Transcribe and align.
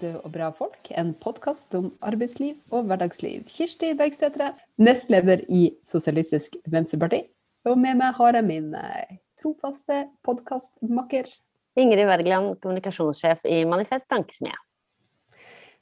'Bergstø 0.00 0.24
og 0.24 0.32
bra 0.32 0.48
folk', 0.50 0.88
en 0.96 1.12
podkast 1.14 1.74
om 1.76 1.90
arbeidsliv 2.00 2.56
og 2.72 2.86
hverdagsliv. 2.88 3.44
Kirsti 3.44 3.92
Bergstøtre, 3.98 4.54
nestleder 4.78 5.42
i 5.48 5.74
Sosialistisk 5.84 6.56
Venstreparti. 6.66 7.26
Og 7.68 7.76
med 7.76 7.98
meg 8.00 8.14
har 8.16 8.38
jeg 8.38 8.46
min 8.46 8.74
eh, 8.74 9.18
trofaste 9.42 10.06
podkastmakker. 10.24 11.28
Ingrid 11.76 12.08
Wergeland, 12.08 12.56
kommunikasjonssjef 12.62 13.44
i 13.44 13.64
Manifest 13.68 14.08
Tankesmie. 14.08 14.56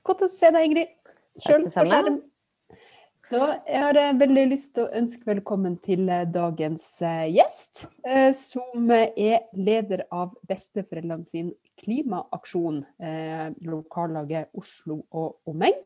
Godt 0.03 0.27
å 0.27 0.31
se 0.31 0.51
deg, 0.51 0.67
Ingrid. 0.67 0.91
Sjøl 1.39 1.69
på 1.69 1.87
skjerm. 1.87 2.19
Da 3.29 3.59
jeg 3.69 3.81
har 3.83 3.97
jeg 3.99 4.17
veldig 4.23 4.43
lyst 4.49 4.71
til 4.77 4.87
å 4.87 4.93
ønske 4.97 5.29
velkommen 5.29 5.75
til 5.85 6.07
eh, 6.09 6.25
dagens 6.33 6.85
eh, 7.05 7.27
gjest, 7.29 7.83
eh, 8.09 8.31
som 8.33 8.89
er 8.89 9.43
leder 9.53 10.07
av 10.09 10.31
besteforeldrene 10.49 11.29
sin 11.29 11.51
klimaaksjon, 11.79 12.81
lokallaget 13.69 14.49
Oslo 14.59 15.03
og 15.15 15.37
omegn. 15.47 15.77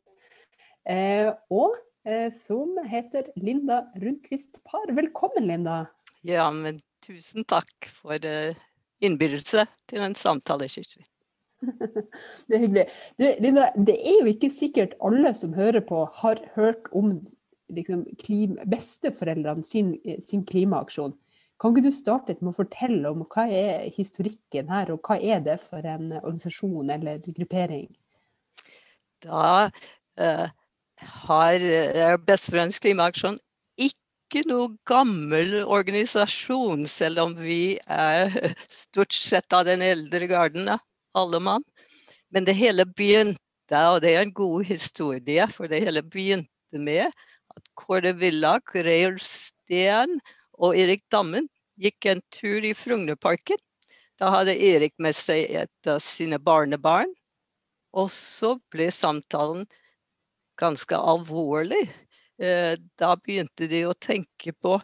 Og 1.53 1.75
som 2.33 2.79
heter 2.89 3.29
Linda 3.37 3.83
Rundquist 4.01 4.63
Par. 4.65 4.89
Velkommen, 4.97 5.51
Linda. 5.51 5.83
Ja, 6.25 6.47
men 6.49 6.81
tusen 7.05 7.45
takk 7.45 7.91
for 7.99 8.17
innbydelse 9.05 9.67
til 9.93 10.07
en 10.09 10.17
samtale, 10.17 10.71
Kirsti. 10.73 11.05
Det 12.49 12.57
er 12.57 12.63
hyggelig. 12.65 12.87
Du, 13.21 13.27
Linda, 13.45 13.69
det 13.77 13.97
er 13.97 14.19
jo 14.21 14.31
ikke 14.33 14.51
sikkert 14.53 14.97
alle 15.05 15.33
som 15.39 15.55
hører 15.57 15.85
på, 15.87 16.05
har 16.23 16.43
hørt 16.57 16.91
om 16.93 17.15
liksom, 17.73 18.05
klima, 18.23 18.67
besteforeldrene 18.69 19.65
sin, 19.67 19.95
sin, 20.27 20.45
klimaaksjon. 20.49 21.15
Kan 21.63 21.75
ikke 21.75 21.87
du 21.87 21.95
starte 21.95 22.37
med 22.41 22.51
å 22.53 22.59
fortelle 22.59 23.13
om 23.13 23.23
hva 23.31 23.47
er 23.47 23.87
historikken 23.95 24.71
her, 24.73 24.91
og 24.95 25.07
hva 25.07 25.19
er 25.21 25.45
det 25.45 25.61
for 25.63 25.87
en 25.87 26.11
organisasjon 26.19 26.91
eller 26.91 27.23
gruppering? 27.29 27.87
Da 29.23 29.71
eh, 30.19 30.49
har 31.23 31.63
uh, 31.63 32.17
Besteforeldrenes 32.27 32.83
klimaaksjon 32.83 33.39
ikke 33.79 34.43
noe 34.49 34.73
gammel 34.89 35.61
organisasjon, 35.63 36.87
selv 36.91 37.23
om 37.29 37.37
vi 37.39 37.77
er 37.87 38.33
stort 38.83 39.15
sett 39.15 39.55
av 39.55 39.69
den 39.69 39.85
eldre 39.87 40.27
garden, 40.31 40.67
alle 41.19 41.41
mann. 41.41 41.65
Men 42.33 42.47
det 42.49 42.57
hele 42.59 42.87
begynte, 42.89 43.39
og 43.73 44.01
det 44.05 44.15
er 44.15 44.25
en 44.25 44.35
god 44.37 44.65
historie, 44.69 45.47
for 45.53 45.69
det 45.69 45.83
hele 45.85 46.03
begynte 46.03 46.81
med 46.81 47.09
at 47.53 47.69
Kåre 47.77 48.15
Villak, 48.17 48.75
Reiulf 48.75 49.25
Steen 49.27 50.19
og 50.59 50.77
Erik 50.79 51.05
Dammen 51.13 51.49
gikk 51.81 52.09
en 52.09 52.23
tur 52.33 52.65
i 52.65 52.73
Frognerparken. 52.77 53.61
Da 54.21 54.31
hadde 54.31 54.57
Erik 54.57 54.95
med 55.03 55.17
seg 55.17 55.51
et 55.63 55.91
av 55.91 56.01
sine 56.05 56.39
barnebarn. 56.39 57.11
Og 57.93 58.09
så 58.15 58.55
ble 58.73 58.89
samtalen 58.95 59.67
ganske 60.61 60.97
alvorlig. 60.97 61.85
Eh, 62.41 62.75
da 63.01 63.15
begynte 63.21 63.69
de 63.69 63.85
å 63.89 63.97
tenke 64.01 64.55
på 64.65 64.79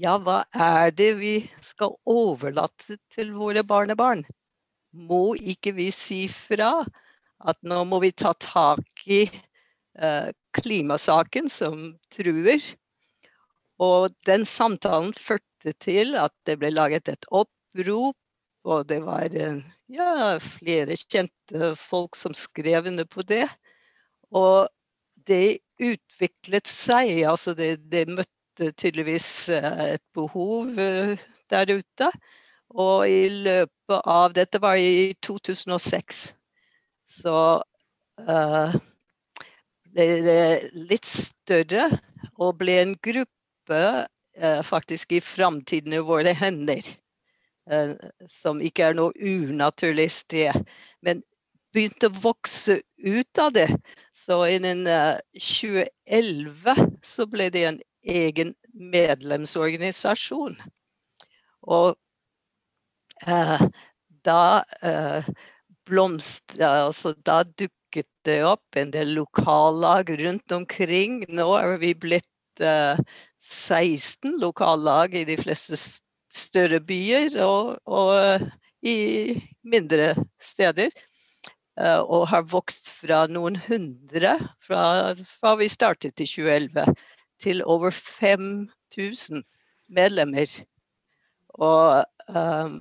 ja, 0.00 0.14
hva 0.22 0.44
er 0.54 0.94
det 0.96 1.10
vi 1.18 1.34
skal 1.64 1.96
overlate 2.08 2.96
til 3.12 3.34
våre 3.36 3.64
barnebarn? 3.66 4.22
Må 4.92 5.36
ikke 5.38 5.72
vi 5.76 5.90
si 5.94 6.24
fra 6.32 6.80
at 7.40 7.56
nå 7.64 7.84
må 7.88 8.00
vi 8.02 8.10
ta 8.12 8.32
tak 8.36 9.06
i 9.06 9.24
Eh, 9.98 10.30
klimasaken 10.52 11.50
som 11.50 11.82
truer. 12.14 12.62
Og 13.80 14.14
den 14.26 14.44
samtalen 14.46 15.12
førte 15.16 15.74
til 15.82 16.14
at 16.20 16.32
det 16.46 16.58
ble 16.60 16.70
laget 16.72 17.10
et 17.10 17.26
opprop, 17.28 18.16
og 18.64 18.86
det 18.88 19.00
var 19.04 19.34
eh, 19.34 19.62
ja, 19.92 20.38
flere 20.40 20.96
kjente 21.00 21.72
folk 21.78 22.16
som 22.16 22.36
skrev 22.36 22.86
under 22.92 23.08
på 23.08 23.24
det. 23.26 23.46
Og 24.30 24.68
det 25.26 25.60
utviklet 25.80 26.70
seg, 26.70 27.24
altså 27.28 27.56
det, 27.56 27.74
det 27.90 28.06
møtte 28.08 28.70
tydeligvis 28.76 29.48
eh, 29.56 29.96
et 29.96 30.04
behov 30.14 30.70
der 31.50 31.74
ute. 31.76 32.12
Og 32.70 33.08
i 33.10 33.26
løpet 33.46 34.06
av 34.06 34.34
Dette 34.36 34.60
var 34.62 34.78
i 34.78 35.10
2006. 35.26 36.22
Så 37.10 37.36
uh, 38.28 38.76
ble 39.90 40.08
litt 40.74 41.08
større 41.08 41.88
og 42.38 42.60
ble 42.60 42.78
en 42.84 42.94
gruppe 43.02 43.82
uh, 44.06 44.62
faktisk 44.62 45.16
i 45.18 45.22
framtiden 45.24 45.98
i 45.98 46.04
våre 46.06 46.34
hender. 46.36 46.86
Uh, 47.70 47.96
som 48.30 48.62
ikke 48.62 48.90
er 48.90 48.98
noe 48.98 49.14
unaturlig 49.18 50.10
sted. 50.14 50.54
Men 51.02 51.24
begynte 51.74 52.10
å 52.10 52.20
vokse 52.22 52.80
ut 52.98 53.40
av 53.42 53.54
det. 53.54 53.68
Så 54.16 54.42
innen 54.50 54.86
eh, 54.90 55.18
2011 55.38 56.86
så 57.06 57.26
ble 57.30 57.48
det 57.54 57.64
en 57.68 57.80
egen 58.02 58.54
medlemsorganisasjon. 58.72 60.56
Og 61.62 61.96
da 64.24 64.64
eh, 64.82 65.28
blomst, 65.88 66.56
altså, 66.60 67.14
da 67.26 67.42
dukket 67.44 68.08
det 68.24 68.40
opp 68.46 68.76
en 68.78 68.92
del 68.94 69.14
lokallag 69.18 70.12
rundt 70.20 70.52
omkring. 70.52 71.24
Nå 71.28 71.48
er 71.58 71.76
vi 71.82 71.94
blitt 71.94 72.62
uh, 72.62 72.96
eh, 72.96 73.02
16 73.40 74.38
lokallag 74.40 75.14
i 75.16 75.24
de 75.28 75.36
fleste 75.40 75.78
større 76.30 76.80
byer 76.84 77.38
og, 77.42 77.78
og 77.88 78.50
i 78.86 79.40
mindre 79.66 80.14
steder. 80.40 80.92
Og 81.80 82.26
har 82.28 82.42
vokst 82.50 82.90
fra 82.92 83.22
noen 83.30 83.54
hundre 83.56 84.34
fra, 84.60 85.14
fra 85.16 85.52
vi 85.56 85.68
startet 85.72 86.20
i 86.20 86.26
2011 86.28 86.92
til 87.40 87.62
over 87.64 87.94
5000 87.94 89.40
medlemmer. 89.88 90.50
Og 91.56 92.04
um, 92.28 92.76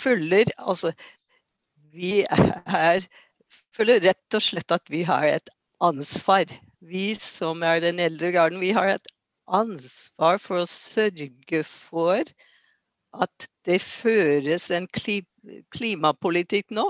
følger 0.00 0.50
Altså, 0.58 0.92
vi 1.92 2.24
er, 2.24 3.06
føler 3.76 4.02
rett 4.04 4.36
og 4.36 4.44
slett 4.44 4.74
at 4.74 4.90
vi 4.92 5.02
har 5.06 5.26
et 5.28 5.52
ansvar. 5.84 6.50
Vi 6.80 7.14
som 7.18 7.62
er 7.66 7.80
den 7.84 8.00
eldre 8.02 8.32
garden, 8.34 8.60
vi 8.60 8.72
har 8.76 8.96
et 8.96 9.08
ansvar 9.46 10.40
for 10.42 10.62
å 10.62 10.70
sørge 10.70 11.62
for 11.66 12.22
at 13.16 13.48
det 13.66 13.78
føres 13.80 14.68
en 14.74 14.88
klimapolitikk 15.72 16.72
nå 16.74 16.86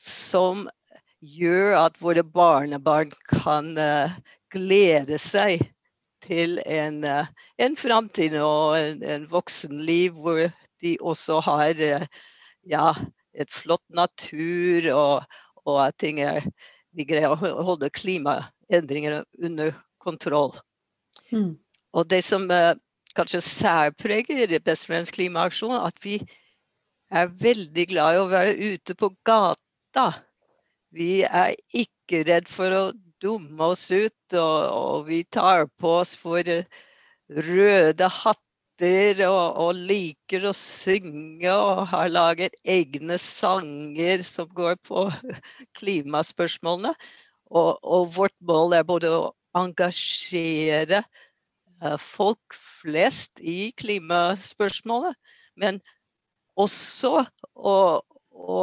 som 0.00 0.66
gjør 1.20 1.76
at 1.80 2.00
våre 2.02 2.24
barnebarn 2.24 3.12
kan 3.30 3.72
uh, 3.78 4.12
glede 4.52 5.18
seg 5.22 5.62
til 6.24 6.58
en, 6.66 7.02
uh, 7.04 7.28
en 7.62 7.76
framtid 7.78 8.36
og 8.40 8.76
en, 8.78 9.02
en 9.04 9.26
voksenliv 9.30 10.18
hvor 10.20 10.42
de 10.84 10.96
også 11.00 11.40
har 11.46 11.80
uh, 11.80 12.06
ja, 12.68 12.92
et 13.34 13.52
flott 13.52 13.84
natur, 13.94 14.88
og, 14.92 15.38
og 15.66 15.82
at 15.86 16.06
er, 16.06 16.46
vi 16.96 17.06
greier 17.08 17.34
å 17.34 17.66
holde 17.70 17.92
klimaendringene 17.94 19.22
under 19.42 19.74
kontroll. 20.02 20.54
Mm. 21.32 21.56
Og 21.96 22.08
det 22.10 22.22
som 22.24 22.48
uh, 22.50 22.74
kanskje 23.16 23.42
særpreger 23.44 24.58
Besteforeldrenes 24.58 25.14
klimaaksjon, 25.16 25.76
at 25.78 25.96
vi 26.04 26.20
er 27.10 27.30
veldig 27.40 27.86
glad 27.92 28.16
i 28.16 28.22
å 28.22 28.30
være 28.30 28.56
ute 28.74 28.96
på 28.98 29.12
gata. 29.26 30.08
Vi 30.94 31.22
er 31.24 31.54
ikke 31.74 32.24
redd 32.26 32.48
for 32.50 32.74
å 32.74 32.84
dumme 33.22 33.70
oss 33.72 33.88
ut, 33.90 34.34
og, 34.34 34.58
og 34.70 35.06
vi 35.08 35.22
tar 35.32 35.68
på 35.80 35.96
oss 36.02 36.14
for 36.18 36.42
røde 37.26 38.10
hatter 38.20 38.45
lytter 38.76 39.26
og, 39.28 39.56
og, 39.56 39.74
liker 39.74 40.46
å 40.46 40.52
synge 40.52 41.50
og 41.50 41.88
har 41.88 42.08
laget 42.08 42.54
egne 42.64 43.18
sanger 43.18 44.22
som 44.22 44.48
går 44.48 44.76
på 44.84 45.10
klimaspørsmålene. 45.78 46.94
Og, 47.50 47.78
og 47.84 48.14
vårt 48.16 48.34
mål 48.40 48.74
er 48.74 48.84
både 48.84 49.08
å 49.08 49.34
engasjere 49.56 51.02
uh, 51.82 51.96
folk 51.96 52.54
flest 52.54 53.40
i 53.40 53.72
klimaspørsmålet, 53.78 55.14
men 55.56 55.80
også 56.56 57.24
å, 57.54 58.02
å 58.32 58.62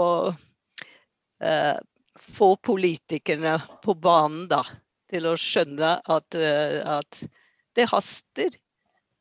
uh, 1.44 1.78
få 2.20 2.56
politikerne 2.62 3.62
på 3.84 3.96
banen 3.96 4.48
da, 4.52 4.64
til 5.10 5.30
å 5.30 5.38
skjønne 5.40 5.96
at, 6.04 6.36
uh, 6.36 7.00
at 7.00 7.24
det 7.74 7.88
haster 7.90 8.54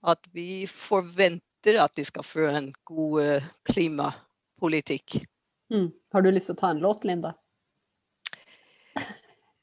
at 0.02 0.26
vi 0.32 0.66
forventer 0.66 1.78
at 1.82 1.94
de 1.98 2.04
skal 2.04 2.26
føre 2.26 2.56
en 2.58 2.72
god 2.88 3.22
eh, 3.22 3.50
klimapolitikk. 3.70 5.20
Mm. 5.72 5.90
Har 6.12 6.22
du 6.22 6.30
lyst 6.30 6.50
til 6.50 6.56
å 6.56 6.62
ta 6.62 6.72
en 6.72 6.82
låt, 6.82 7.04
Linda? 7.08 7.34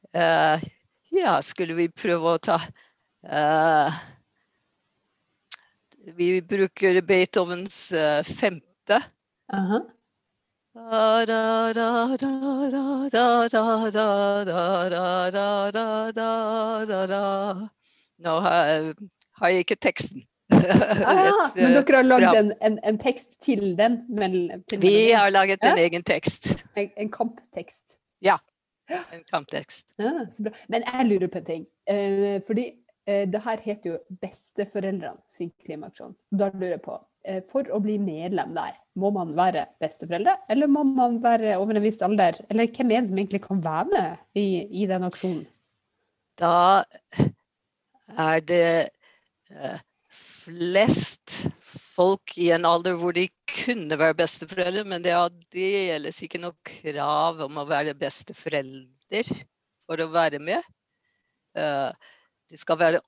Uh, 0.09 0.57
ja, 1.13 1.35
skulle 1.45 1.75
vi 1.77 1.85
prøve 1.93 2.31
å 2.33 2.39
ta 2.41 2.55
uh, 3.29 3.97
Vi 6.17 6.31
bruker 6.41 6.97
Beethovens 7.05 7.91
uh, 7.93 8.23
femte. 8.25 9.03
-huh. 9.53 9.85
Nå 18.19 18.39
har 18.39 18.65
jeg 18.65 18.95
ikke 19.47 19.75
teksten. 19.75 20.25
Ah, 21.05 21.51
men 21.55 21.75
dere 21.75 21.99
har 21.99 22.03
lagd 22.07 22.35
en, 22.35 22.51
en, 22.65 22.79
en, 22.83 22.97
tekst 22.97 23.37
til 23.45 23.75
den? 23.77 23.99
Men, 24.09 24.63
til 24.69 24.81
Vi 24.81 25.11
har 25.11 25.29
laget 25.29 25.61
en 25.63 25.77
ja? 25.77 25.85
egen 25.85 26.03
tekst. 26.03 26.49
En, 26.75 26.89
en 26.97 27.11
kamptekst? 27.13 27.99
Ja. 28.25 28.39
En 28.89 29.23
kamptekst. 29.29 29.93
Ja, 30.01 30.25
men 30.67 30.85
jeg 30.85 31.05
lurer 31.05 31.29
på 31.29 31.41
en 31.41 31.45
ting. 31.45 31.65
Eh, 31.89 32.41
fordi 32.47 32.65
eh, 33.05 33.27
det 33.29 33.41
her 33.45 33.61
heter 33.61 33.91
jo 33.91 33.97
Besteforeldrene 34.21 35.21
sin 35.29 35.51
klimaaksjon. 35.65 36.15
Da 36.33 36.49
lurer 36.53 36.75
jeg 36.79 36.83
på, 36.87 36.97
eh, 37.25 37.41
for 37.45 37.69
å 37.69 37.81
bli 37.83 37.99
medlem 38.01 38.55
der, 38.57 38.73
må 38.99 39.13
man 39.15 39.35
være 39.37 39.67
besteforeldre, 39.81 40.35
eller 40.49 40.71
må 40.71 40.83
man 40.89 41.21
være 41.23 41.57
over 41.61 41.77
en 41.77 41.85
viss 41.85 42.01
alder? 42.05 42.41
Eller 42.49 42.71
hvem 42.73 42.91
er 42.91 43.03
det 43.03 43.11
som 43.11 43.21
egentlig 43.21 43.43
kan 43.45 43.61
være 43.63 43.89
med 43.93 44.41
i, 44.41 44.47
i 44.81 44.89
den 44.89 45.05
aksjonen? 45.07 45.45
Da 46.39 46.81
er 48.17 48.41
det 48.47 48.63
eh, 48.65 48.95
flest 50.09 51.45
folk 51.69 52.33
i 52.37 52.49
en 52.55 52.65
alder 52.65 52.97
hvor 52.99 53.13
de 53.15 53.27
kunne 53.51 53.97
være 53.99 54.17
besteforeldre, 54.17 54.85
men 54.87 55.03
det 55.05 55.13
gjelder 55.13 56.23
ikke 56.25 56.41
noe 56.41 56.55
krav 56.65 57.41
om 57.45 57.59
å 57.61 57.67
være 57.69 57.97
besteforelder 57.97 59.31
for 59.89 60.01
å 60.01 60.09
være 60.13 60.41
med. 60.41 60.65
Uh, 61.57 61.89
de 62.49 62.57
skal 62.57 62.79
være 62.81 63.01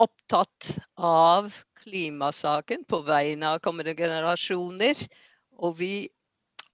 opptatt 0.00 0.74
av 0.96 1.52
klimasaken 1.82 2.84
på 2.88 3.00
vegne 3.06 3.54
av 3.54 3.62
kommende 3.64 3.96
generasjoner. 3.96 5.00
Og 5.56 5.78
vi 5.80 6.08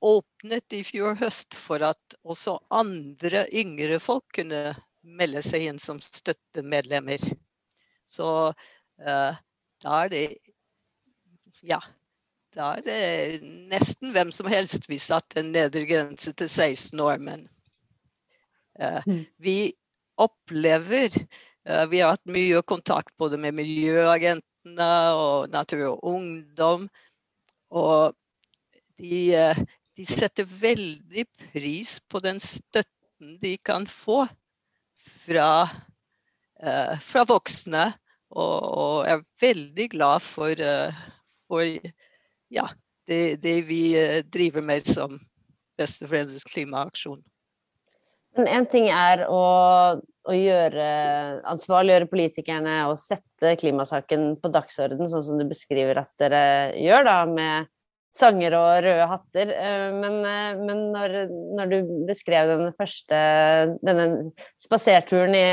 åpnet 0.03 0.75
i 0.75 0.83
fjor 0.87 1.15
høst 1.21 1.55
for 1.55 1.83
at 1.87 2.17
også 2.23 2.57
andre 2.75 3.47
yngre 3.55 4.01
folk 4.03 4.27
kunne 4.35 4.73
melde 5.03 5.43
seg 5.47 5.69
inn 5.71 5.79
som 5.83 6.01
støttemedlemmer. 6.03 7.23
Så 8.07 8.27
da 9.01 9.99
er 10.05 10.13
det 10.13 10.27
Ja. 11.63 11.81
Da 12.53 12.75
er 12.77 12.83
det 12.85 13.45
nesten 13.73 14.13
hvem 14.13 14.33
som 14.35 14.49
helst 14.53 14.89
vi 14.91 14.99
satte 15.01 15.41
en 15.41 15.55
nedre 15.55 15.87
grense 15.89 16.35
til 16.37 16.51
16 16.51 17.01
år. 17.01 17.21
Men 17.25 17.47
uh, 18.77 19.01
vi 19.41 19.73
opplever 20.21 21.09
uh, 21.17 21.85
Vi 21.89 22.03
har 22.03 22.13
hatt 22.13 22.29
mye 22.29 22.61
kontakt 22.69 23.15
både 23.17 23.41
med 23.41 23.57
miljøagentene 23.57 24.91
og 25.17 25.49
Natur 25.55 25.95
og 25.95 26.05
Ungdom. 26.13 26.91
Og 27.73 28.13
de, 29.01 29.33
de 29.97 30.07
setter 30.07 30.45
veldig 30.45 31.25
pris 31.55 31.97
på 32.13 32.21
den 32.21 32.37
støtten 32.43 33.39
de 33.41 33.57
kan 33.65 33.87
få 33.89 34.27
fra, 35.25 35.65
fra 37.01 37.23
voksne 37.27 37.87
og, 38.33 38.63
og 38.83 39.11
er 39.11 39.25
veldig 39.43 39.89
glad 39.93 40.25
for, 40.25 40.53
eh, 40.57 41.03
for 41.49 41.67
ja, 42.53 42.69
det, 43.09 43.43
det, 43.43 43.59
vi 43.69 43.83
eh, 43.99 44.23
driver 44.25 44.65
med 44.65 44.87
som 44.87 45.19
Besteforeldres 45.81 46.47
klimaaksjon. 46.49 47.21
Men 48.37 48.49
én 48.49 48.67
ting 48.73 48.89
er 48.89 49.27
å, 49.29 49.45
å 50.01 50.35
gjøre, 50.37 50.87
ansvarliggjøre 51.53 52.09
politikerne 52.09 52.79
og 52.89 52.97
sette 53.01 53.57
klimasaken 53.61 54.39
på 54.41 54.51
dagsorden, 54.53 55.05
sånn 55.09 55.25
som 55.27 55.41
du 55.41 55.45
beskriver 55.49 56.01
at 56.01 56.13
dere 56.21 56.45
gjør, 56.81 57.05
da, 57.09 57.17
med 57.29 57.69
sanger 58.13 58.55
og 58.59 58.71
røde 58.85 59.09
hatter. 59.09 59.53
Eh, 59.57 59.89
men, 59.97 60.19
eh, 60.29 60.61
men 60.61 60.83
når, 60.95 61.17
når, 61.59 61.73
du 61.73 61.93
beskrev 62.09 62.51
den 62.51 62.73
første 62.77 63.21
denne 63.85 64.09
spaserturen 64.61 65.37
i 65.37 65.47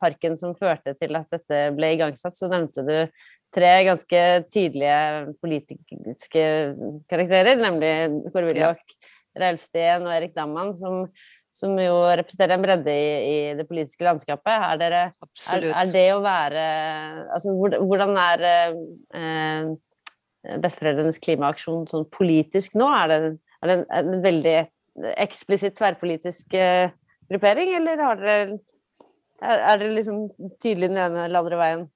parken 0.00 0.38
som 0.40 0.56
førte 0.58 0.96
til 0.98 1.18
at 1.18 1.30
dette 1.30 1.66
ble 1.76 1.94
igangsatt, 1.96 2.36
så 2.36 2.50
nevnte 2.50 2.86
du 2.86 2.96
tre 3.54 3.72
ganske 3.86 4.22
tydelige 4.50 5.34
politiske 5.42 6.44
karakterer, 7.10 7.58
nemlig 7.58 7.92
Kåre 8.30 8.46
Willoch, 8.50 8.82
ja. 8.82 9.12
Reilf 9.40 9.62
Steen 9.62 10.06
og 10.06 10.14
Erik 10.14 10.34
Damman, 10.36 10.72
som, 10.78 11.04
som 11.54 11.76
jo 11.78 11.96
representerer 12.18 12.56
en 12.56 12.64
bredde 12.64 12.94
i, 12.94 13.10
i, 13.26 13.36
det 13.58 13.66
politiske 13.68 14.06
landskapet. 14.06 14.54
Er, 14.54 14.80
dere, 14.82 15.02
er, 15.54 15.68
er, 15.70 15.92
det 15.94 16.06
å 16.14 16.22
være 16.24 16.64
Altså, 17.34 17.54
hvordan 17.54 18.18
er 18.22 18.46
eh, 18.50 19.70
besteforeldrenes 20.42 21.20
klimaaksjon 21.22 21.86
sånn 21.90 22.06
politisk 22.14 22.76
nå? 22.78 22.88
Er 22.96 23.12
det, 23.12 23.20
er 23.60 23.70
det 23.70 23.76
en, 23.78 23.84
en, 23.98 24.16
veldig 24.24 24.56
eksplisitt 25.20 25.76
tverrpolitisk 25.78 26.56
uh, 26.56 26.90
gruppering, 27.30 27.74
eller 27.78 28.02
har 28.04 28.20
dere, 28.20 28.58
er, 29.40 29.58
er 29.58 29.82
dere 29.82 29.94
liksom 29.98 30.26
tydelig 30.62 30.90
den 30.92 31.00
ene 31.00 31.26
eller 31.26 31.44
andre 31.44 31.60
veien? 31.60 31.86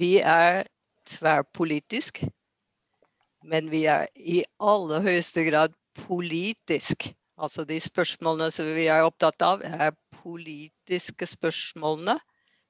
Vi 0.00 0.14
er 0.20 0.62
tverrpolitisk, 1.10 2.22
men 3.48 3.68
vi 3.72 3.84
er 3.90 4.06
i 4.16 4.42
aller 4.62 5.02
høyeste 5.04 5.44
grad 5.48 5.74
politisk. 6.06 7.10
Altså 7.42 7.64
de 7.66 7.78
spørsmålene 7.82 8.52
som 8.54 8.68
vi 8.76 8.86
er 8.92 9.04
opptatt 9.04 9.42
av, 9.44 9.64
er 9.64 9.96
politiske 10.22 11.26
spørsmålene. 11.26 12.18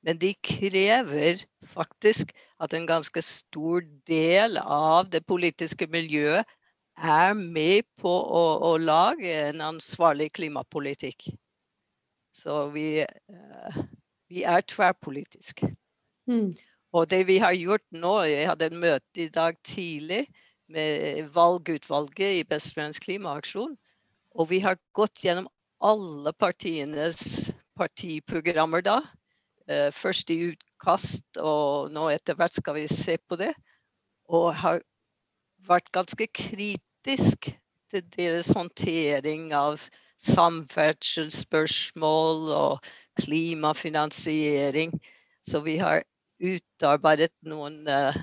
Men 0.03 0.19
de 0.19 0.33
krever 0.43 1.45
faktisk 1.75 2.33
at 2.63 2.75
en 2.75 2.89
ganske 2.89 3.23
stor 3.23 3.85
del 4.09 4.59
av 4.59 5.11
det 5.13 5.23
politiske 5.27 5.87
miljøet 5.91 6.49
er 6.99 7.35
med 7.39 7.87
på 8.03 8.11
å, 8.11 8.43
å 8.67 8.73
lage 8.83 9.31
en 9.49 9.63
ansvarlig 9.65 10.33
klimapolitikk. 10.39 11.31
Så 12.35 12.67
vi, 12.75 13.05
uh, 13.05 13.79
vi 14.33 14.43
er 14.49 14.67
tverrpolitiske. 14.67 15.71
Mm. 16.31 16.53
Og 16.93 17.09
det 17.09 17.23
vi 17.27 17.39
har 17.43 17.55
gjort 17.57 17.83
nå 17.91 18.13
Jeg 18.29 18.47
hadde 18.47 18.69
et 18.69 18.77
møte 18.79 19.25
i 19.25 19.31
dag 19.33 19.57
tidlig 19.67 20.27
med 20.73 21.31
valgutvalget 21.35 22.39
i 22.41 22.45
Besteforeldrenes 22.49 23.01
klimaaksjon. 23.03 23.75
Og 24.33 24.49
vi 24.49 24.61
har 24.65 24.79
gått 24.97 25.25
gjennom 25.25 25.49
alle 25.83 26.33
partienes 26.33 27.51
partiprogrammer 27.77 28.85
da. 28.85 29.01
Eh, 29.71 29.93
først 29.95 30.31
i 30.35 30.51
utkast, 30.51 31.23
og 31.39 31.93
nå 31.95 32.09
etter 32.11 32.35
hvert 32.39 32.55
skal 32.59 32.75
vi 32.81 32.87
se 32.91 33.15
på 33.29 33.37
det. 33.39 33.53
Og 34.33 34.55
har 34.59 34.81
vært 35.69 35.93
ganske 35.95 36.27
kritisk 36.27 37.53
til 37.93 38.03
deres 38.17 38.49
håndtering 38.57 39.53
av 39.55 39.79
samferdselsspørsmål 40.23 42.51
og 42.57 42.79
klimafinansiering. 43.21 45.01
Så 45.47 45.61
vi 45.63 45.77
har 45.79 46.03
utarbeidet 46.43 47.33
noen 47.47 47.87
uh, 47.87 48.17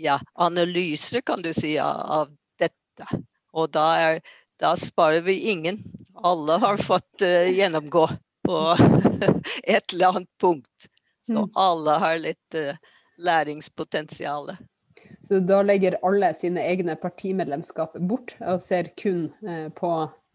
ja, 0.00 0.20
analyser, 0.34 1.20
kan 1.20 1.42
du 1.44 1.52
si, 1.52 1.78
av 1.80 2.28
dette. 2.60 3.06
Og 3.52 3.70
da, 3.74 3.96
er, 3.98 4.20
da, 4.60 4.76
sparer 4.80 5.20
vi 5.26 5.40
ingen. 5.52 5.82
Alle 6.16 6.58
har 6.62 6.76
fått 6.80 7.22
uh, 7.24 7.52
gjennomgå 7.52 8.08
på 8.48 8.76
et 9.62 9.92
eller 9.92 10.06
annet 10.06 10.28
punkt. 10.40 10.86
Så 11.26 11.38
mm. 11.38 11.50
alle 11.54 11.90
har 11.90 12.18
litt 12.18 12.54
uh, 12.56 12.76
læringspotensial. 13.18 14.56
Så 15.22 15.40
da 15.44 15.58
legger 15.62 15.98
alle 16.02 16.30
sine 16.34 16.62
egne 16.64 16.94
partimedlemskap 16.96 17.98
bort 18.08 18.32
og 18.40 18.62
ser 18.64 18.88
kun 18.96 19.26
uh, 19.44 19.68
på, 19.68 19.90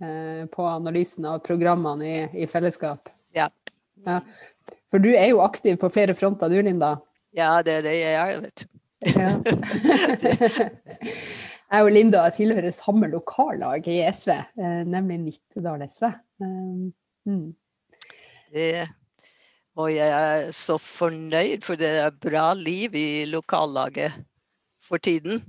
uh, 0.06 0.44
på, 0.46 0.68
analysen 0.70 1.26
av 1.26 1.40
programmene 1.48 2.06
i, 2.12 2.44
i 2.44 2.48
fellesskap? 2.48 3.10
Ja. 3.34 3.48
ja. 4.06 4.20
For 4.94 5.02
du 5.02 5.10
er 5.16 5.32
jo 5.32 5.42
aktiv 5.42 5.82
på 5.82 5.90
flere 5.90 6.14
fronter 6.14 6.54
du, 6.54 6.60
Linda? 6.62 7.00
Ja, 7.34 7.56
det 7.66 7.80
er 7.80 7.88
det 7.88 7.96
jeg 7.98 8.14
er, 8.14 8.44
vet 8.46 8.62
du. 8.62 8.70
Ja. 9.10 9.32
jeg 11.74 11.82
og 11.82 11.92
Linda 11.98 12.28
tilhører 12.38 12.70
samme 12.78 13.10
lokallag 13.10 13.90
i 13.90 14.04
SV, 14.14 14.36
nemlig 14.86 15.18
Nittedal 15.26 15.82
SV. 15.90 16.12
Mm. 16.38 17.50
Det, 18.54 18.86
og 19.80 19.90
jeg 19.90 20.10
er 20.14 20.52
så 20.54 20.78
fornøyd, 20.78 21.64
for 21.66 21.80
det 21.80 21.90
er 22.04 22.22
bra 22.22 22.52
liv 22.58 22.94
i 22.96 23.26
lokallaget 23.26 24.14
for 24.86 25.02
tiden. 25.02 25.42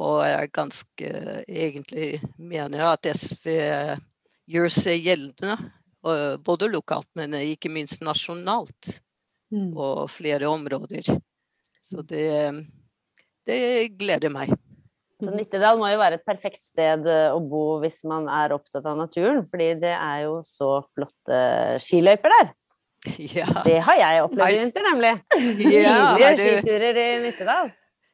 Og 0.00 0.22
jeg 0.24 0.38
er 0.38 0.54
ganske 0.56 1.10
egentlig 1.44 2.22
mener 2.38 2.86
at 2.88 3.10
SV 3.12 3.50
gjør 4.50 4.72
seg 4.72 5.04
gjeldende, 5.04 5.58
både 6.46 6.70
lokalt, 6.72 7.10
men 7.18 7.36
ikke 7.36 7.72
minst 7.72 8.00
nasjonalt. 8.04 8.94
Mm. 9.50 9.72
På 9.74 10.06
flere 10.08 10.46
områder. 10.46 11.08
Så 11.82 12.04
det, 12.06 12.54
det 13.50 13.60
gleder 13.98 14.30
meg. 14.32 14.52
Så 15.20 15.34
Nittedal 15.34 15.80
må 15.80 15.90
jo 15.92 16.00
være 16.00 16.20
et 16.20 16.26
perfekt 16.26 16.60
sted 16.62 17.06
eh, 17.08 17.28
å 17.34 17.40
bo 17.44 17.80
hvis 17.82 18.00
man 18.08 18.28
er 18.32 18.54
opptatt 18.56 18.86
av 18.88 18.98
naturen, 18.98 19.42
fordi 19.50 19.74
det 19.82 19.92
er 19.94 20.24
jo 20.26 20.40
så 20.46 20.80
flotte 20.94 21.42
skiløyper 21.84 22.36
der. 22.38 22.54
Ja. 23.40 23.46
Det 23.64 23.78
har 23.80 23.96
jeg 23.96 24.24
opplevd 24.26 24.52
i 24.52 24.58
vinter, 24.60 24.84
nemlig. 24.84 25.12
Ja, 25.72 25.94
Nydelige 26.18 26.58
skiturer 26.60 26.98
i 27.00 27.08
Nittedal. 27.24 27.70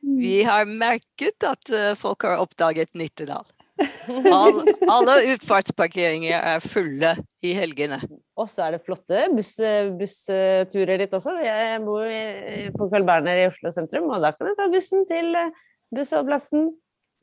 Vi 0.07 0.37
har 0.47 0.69
merket 0.71 1.47
at 1.47 1.71
eh, 1.75 1.93
folk 1.99 2.27
har 2.29 2.43
oppdaget 2.45 2.93
Nittedal. 2.95 3.47
All, 4.33 4.63
alle 4.89 5.17
utfartsparkeringer 5.35 6.39
er 6.39 6.63
fulle 6.65 7.11
i 7.45 7.53
helgene. 7.59 7.99
Og 8.39 8.49
så 8.49 8.67
er 8.67 8.77
det 8.77 8.85
flotte 8.87 9.27
bussturer 9.35 11.03
dit 11.03 11.17
også. 11.19 11.35
Jeg 11.45 11.83
bor 11.85 12.07
på 12.79 12.89
Carl 12.93 13.05
Berner 13.09 13.43
i 13.43 13.49
Oslo 13.51 13.73
sentrum, 13.75 14.09
og 14.13 14.25
da 14.25 14.33
kan 14.33 14.49
du 14.49 14.57
ta 14.57 14.71
bussen 14.73 15.05
til 15.11 15.35
eh, 15.37 15.53
bussholdeplassen 15.95 16.71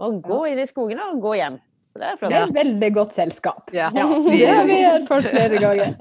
og 0.04 0.20
gå 0.26 0.40
inn 0.52 0.62
i 0.64 0.68
skogene 0.70 1.12
og 1.14 1.22
gå 1.24 1.38
hjem. 1.40 1.60
Så 1.94 2.02
det 2.02 2.08
er 2.10 2.18
flott. 2.18 2.32
Det 2.34 2.38
er 2.40 2.48
et 2.48 2.56
veldig 2.56 2.90
godt 2.96 3.14
selskap. 3.14 3.74
Ja. 3.76 3.92
ja 3.94 4.08
det 4.26 4.48
har 4.50 4.66
vi 4.66 4.80
erfart 4.90 5.28
flere 5.30 5.60
ganger. 5.62 5.94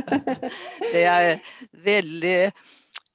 det 0.94 1.04
er 1.04 1.38
veldig 1.86 2.40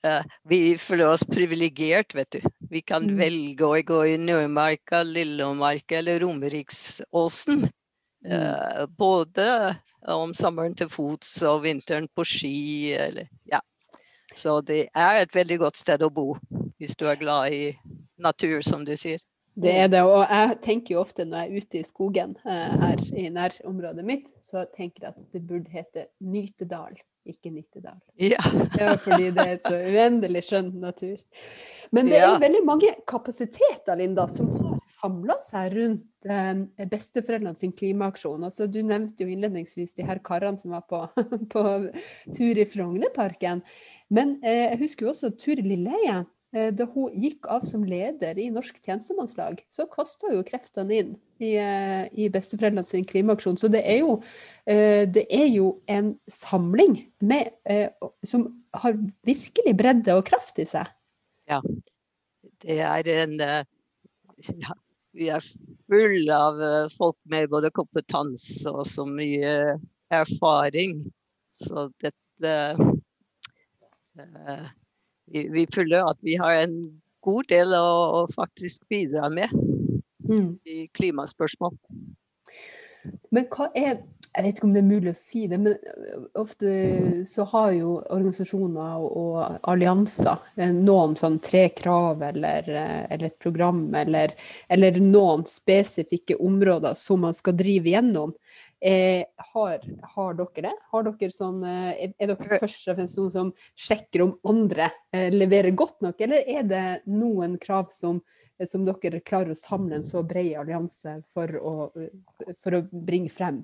Uh, 0.01 0.23
vi 0.49 0.79
føler 0.81 1.11
oss 1.13 1.21
privilegert, 1.29 2.15
vet 2.17 2.33
du. 2.33 2.39
Vi 2.73 2.79
kan 2.81 3.03
mm. 3.05 3.19
velge 3.19 3.67
å 3.67 3.75
gå 3.85 3.99
i 4.09 4.15
Nørmarka 4.17 5.03
Lillemarka 5.05 5.99
eller 5.99 6.23
Romeriksåsen. 6.23 7.67
Uh, 8.25 8.87
både 8.97 9.45
om 10.09 10.33
sommeren 10.33 10.73
til 10.73 10.89
fots 10.89 11.35
og 11.45 11.61
vinteren 11.67 12.09
på 12.17 12.25
ski. 12.25 12.95
Eller, 12.97 13.29
ja. 13.45 13.61
Så 14.33 14.57
det 14.65 14.87
er 14.97 15.21
et 15.21 15.37
veldig 15.37 15.59
godt 15.67 15.77
sted 15.77 16.01
å 16.01 16.09
bo 16.09 16.31
hvis 16.81 16.97
du 16.97 17.05
er 17.05 17.21
glad 17.21 17.53
i 17.53 17.63
natur, 18.17 18.57
som 18.65 18.81
du 18.87 18.95
sier. 18.97 19.21
Det 19.53 19.71
er 19.83 19.87
det, 19.91 20.01
og 20.07 20.21
jeg 20.23 20.57
tenker 20.63 20.95
jo 20.95 21.01
ofte 21.01 21.25
når 21.27 21.43
jeg 21.43 21.49
er 21.49 21.63
ute 21.65 21.79
i 21.79 21.85
skogen 21.85 22.35
eh, 22.47 22.75
her 22.85 23.05
i 23.19 23.27
nærområdet 23.35 24.05
mitt, 24.07 24.31
så 24.39 24.63
tenker 24.71 25.07
jeg 25.07 25.15
at 25.15 25.23
det 25.35 25.41
burde 25.47 25.73
hete 25.73 26.07
Nytedal 26.23 26.95
ikke 27.27 27.51
Nittedal. 27.53 27.99
Ja. 28.17 28.39
ja. 28.79 28.95
Fordi 28.99 29.29
det 29.35 29.45
er 29.45 29.59
så 29.61 29.77
uendelig 29.77 30.43
skjønn 30.47 30.71
natur. 30.81 31.21
Men 31.93 32.09
det 32.09 32.21
er 32.21 32.39
veldig 32.41 32.63
mange 32.65 32.93
kapasiteter, 33.09 33.93
Linda, 33.99 34.27
som 34.31 34.49
har 34.55 34.79
samla 34.95 35.37
seg 35.43 35.75
rundt 35.75 36.29
eh, 36.29 36.87
besteforeldrene 36.89 37.57
sin 37.57 37.75
klimaaksjon. 37.77 38.47
Altså, 38.47 38.67
du 38.71 38.81
nevnte 38.85 39.25
jo 39.25 39.33
innledningsvis 39.33 39.95
de 39.97 40.07
her 40.07 40.21
karene 40.25 40.59
som 40.59 40.73
var 40.75 40.85
på, 40.89 41.03
på 41.53 41.65
tur 42.33 42.61
i 42.61 42.67
Frognerparken. 42.69 43.65
Men 44.11 44.39
eh, 44.41 44.71
jeg 44.71 44.83
husker 44.85 45.07
jo 45.07 45.15
også 45.15 45.35
Turi 45.37 45.65
Lilleheie 45.65 46.23
Eh, 46.23 46.40
da 46.51 46.85
hun 46.91 47.13
gikk 47.15 47.47
av 47.47 47.63
som 47.63 47.83
leder 47.87 48.39
i 48.39 48.49
Norsk 48.51 48.81
tjenestemannslag, 48.83 49.61
så 49.71 49.85
kasta 49.87 50.33
jo 50.33 50.43
kreftene 50.43 50.97
inn 50.97 51.13
i, 51.39 51.55
eh, 51.55 52.07
i 52.11 52.27
besteforeldrene 52.29 52.85
sin 52.85 53.05
klimaaksjon. 53.07 53.57
Så 53.57 53.69
det 53.71 53.83
er, 53.87 54.01
jo, 54.03 54.17
eh, 54.67 55.05
det 55.07 55.25
er 55.31 55.47
jo 55.47 55.81
en 55.87 56.13
samling 56.27 56.97
med, 57.21 57.53
som 58.27 58.49
har 58.73 58.99
virkelig 59.27 59.75
bredde 59.77 60.15
og 60.17 60.25
kraft 60.27 60.59
i 60.59 60.67
seg. 60.67 60.91
Ja. 61.49 61.61
Det 62.61 62.77
er 62.79 63.07
en 63.23 63.39
ja, 63.39 64.75
Vi 65.13 65.27
er 65.27 65.43
full 65.91 66.29
av 66.31 66.59
folk 66.93 67.17
med 67.31 67.49
både 67.51 67.71
kompetanse 67.75 68.71
og 68.71 68.85
så 68.87 69.03
mye 69.07 69.79
erfaring. 70.11 71.01
Så 71.51 71.89
dette 71.99 72.53
vi, 75.33 75.47
vi 75.53 75.67
føler 75.73 76.05
at 76.05 76.19
vi 76.25 76.37
har 76.41 76.63
en 76.63 76.77
god 77.25 77.49
del 77.51 77.75
å, 77.77 77.89
å 78.21 78.23
faktisk 78.33 78.87
bidra 78.91 79.29
med 79.33 79.53
mm. 80.27 80.49
i 80.65 80.87
klimaspørsmål. 80.97 81.77
Men 83.33 83.47
hva 83.49 83.69
er 83.77 84.01
jeg 84.31 84.45
vet 84.45 84.59
ikke 84.59 84.67
om 84.69 84.75
det 84.75 84.79
er 84.79 84.87
mulig 84.87 85.11
å 85.11 85.17
si 85.19 85.41
det, 85.51 85.57
men 85.59 85.73
ofte 86.39 86.69
så 87.27 87.43
har 87.51 87.73
jo 87.75 87.97
organisasjoner 87.99 89.03
og 89.03 89.57
allianser 89.67 90.39
eh, 90.55 90.71
noen 90.71 91.17
sånn 91.19 91.35
tre 91.43 91.65
krav 91.75 92.23
eller, 92.29 92.69
eh, 92.69 93.01
eller 93.11 93.27
et 93.27 93.39
program 93.43 93.83
eller, 93.97 94.31
eller, 94.71 95.01
noen 95.03 95.43
spesifikke 95.49 96.39
områder 96.39 96.95
som 96.95 97.25
man 97.27 97.35
skal 97.35 97.57
drive 97.59 97.91
gjennom. 97.91 98.31
Eh, 98.81 99.25
har, 99.37 99.79
har, 100.01 100.33
dere 100.33 100.61
det? 100.65 100.73
Har 100.89 101.03
dere 101.05 101.29
sånn, 101.29 101.59
eh, 101.69 102.07
er, 102.07 102.13
dere 102.31 102.57
først 102.63 102.87
og 102.89 102.95
fremst 102.97 103.19
noen 103.19 103.33
som 103.33 103.51
sjekker 103.77 104.23
om 104.25 104.31
andre 104.49 104.87
eh, 105.13 105.27
leverer 105.29 105.75
godt 105.77 105.99
nok, 106.01 106.23
eller 106.25 106.47
er 106.49 106.65
det 106.65 106.85
noen 107.05 107.59
krav 107.61 107.91
som, 107.93 108.23
som 108.65 108.87
dere 108.87 109.21
klarer 109.21 109.53
å 109.53 109.59
samle 109.59 109.99
en 109.99 110.07
så 110.07 110.23
bred 110.25 110.55
allianse 110.63 111.19
for 111.29 111.53
å, 111.61 111.73
for 112.57 112.79
å 112.79 112.81
bringe 112.89 113.29
frem? 113.29 113.61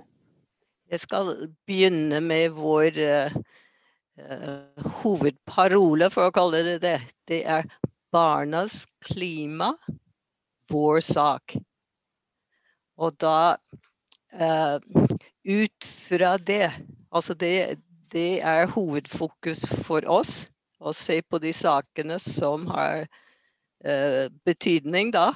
Jeg 0.94 1.02
skal 1.02 1.34
begynne 1.68 2.22
med 2.24 2.54
vår 2.56 3.02
uh, 3.02 3.34
hovedparole, 5.02 6.12
for 6.14 6.30
å 6.30 6.36
kalle 6.36 6.62
det 6.64 6.78
det. 6.86 7.00
Det 7.28 7.42
er 7.44 7.66
barnas 8.14 8.86
klima, 9.04 9.74
vår 10.72 11.02
sak. 11.10 11.58
Og 13.02 13.18
da 13.20 13.58
ut 15.48 15.86
fra 16.08 16.38
det, 16.38 16.72
altså 17.12 17.34
det, 17.34 17.80
det, 18.12 18.42
er 18.42 18.70
hovedfokus 18.70 19.66
for 19.86 20.06
oss. 20.06 20.48
Å 20.78 20.94
se 20.94 21.22
på 21.26 21.40
de 21.42 21.54
sakene 21.58 22.20
som 22.22 22.68
har 22.70 23.08
uh, 23.08 24.28
betydning, 24.46 25.10
da. 25.16 25.32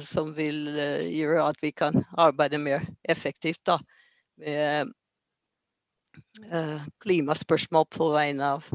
Som 0.00 0.32
vil 0.38 0.64
uh, 0.78 1.04
gjøre 1.04 1.44
at 1.50 1.60
vi 1.60 1.74
kan 1.76 2.00
arbeide 2.16 2.60
mer 2.62 2.86
effektivt 3.04 3.60
da, 3.68 3.78
med 4.40 4.92
klimaspørsmål 7.04 7.86
på 7.92 8.08
vegne 8.12 8.48
av, 8.56 8.66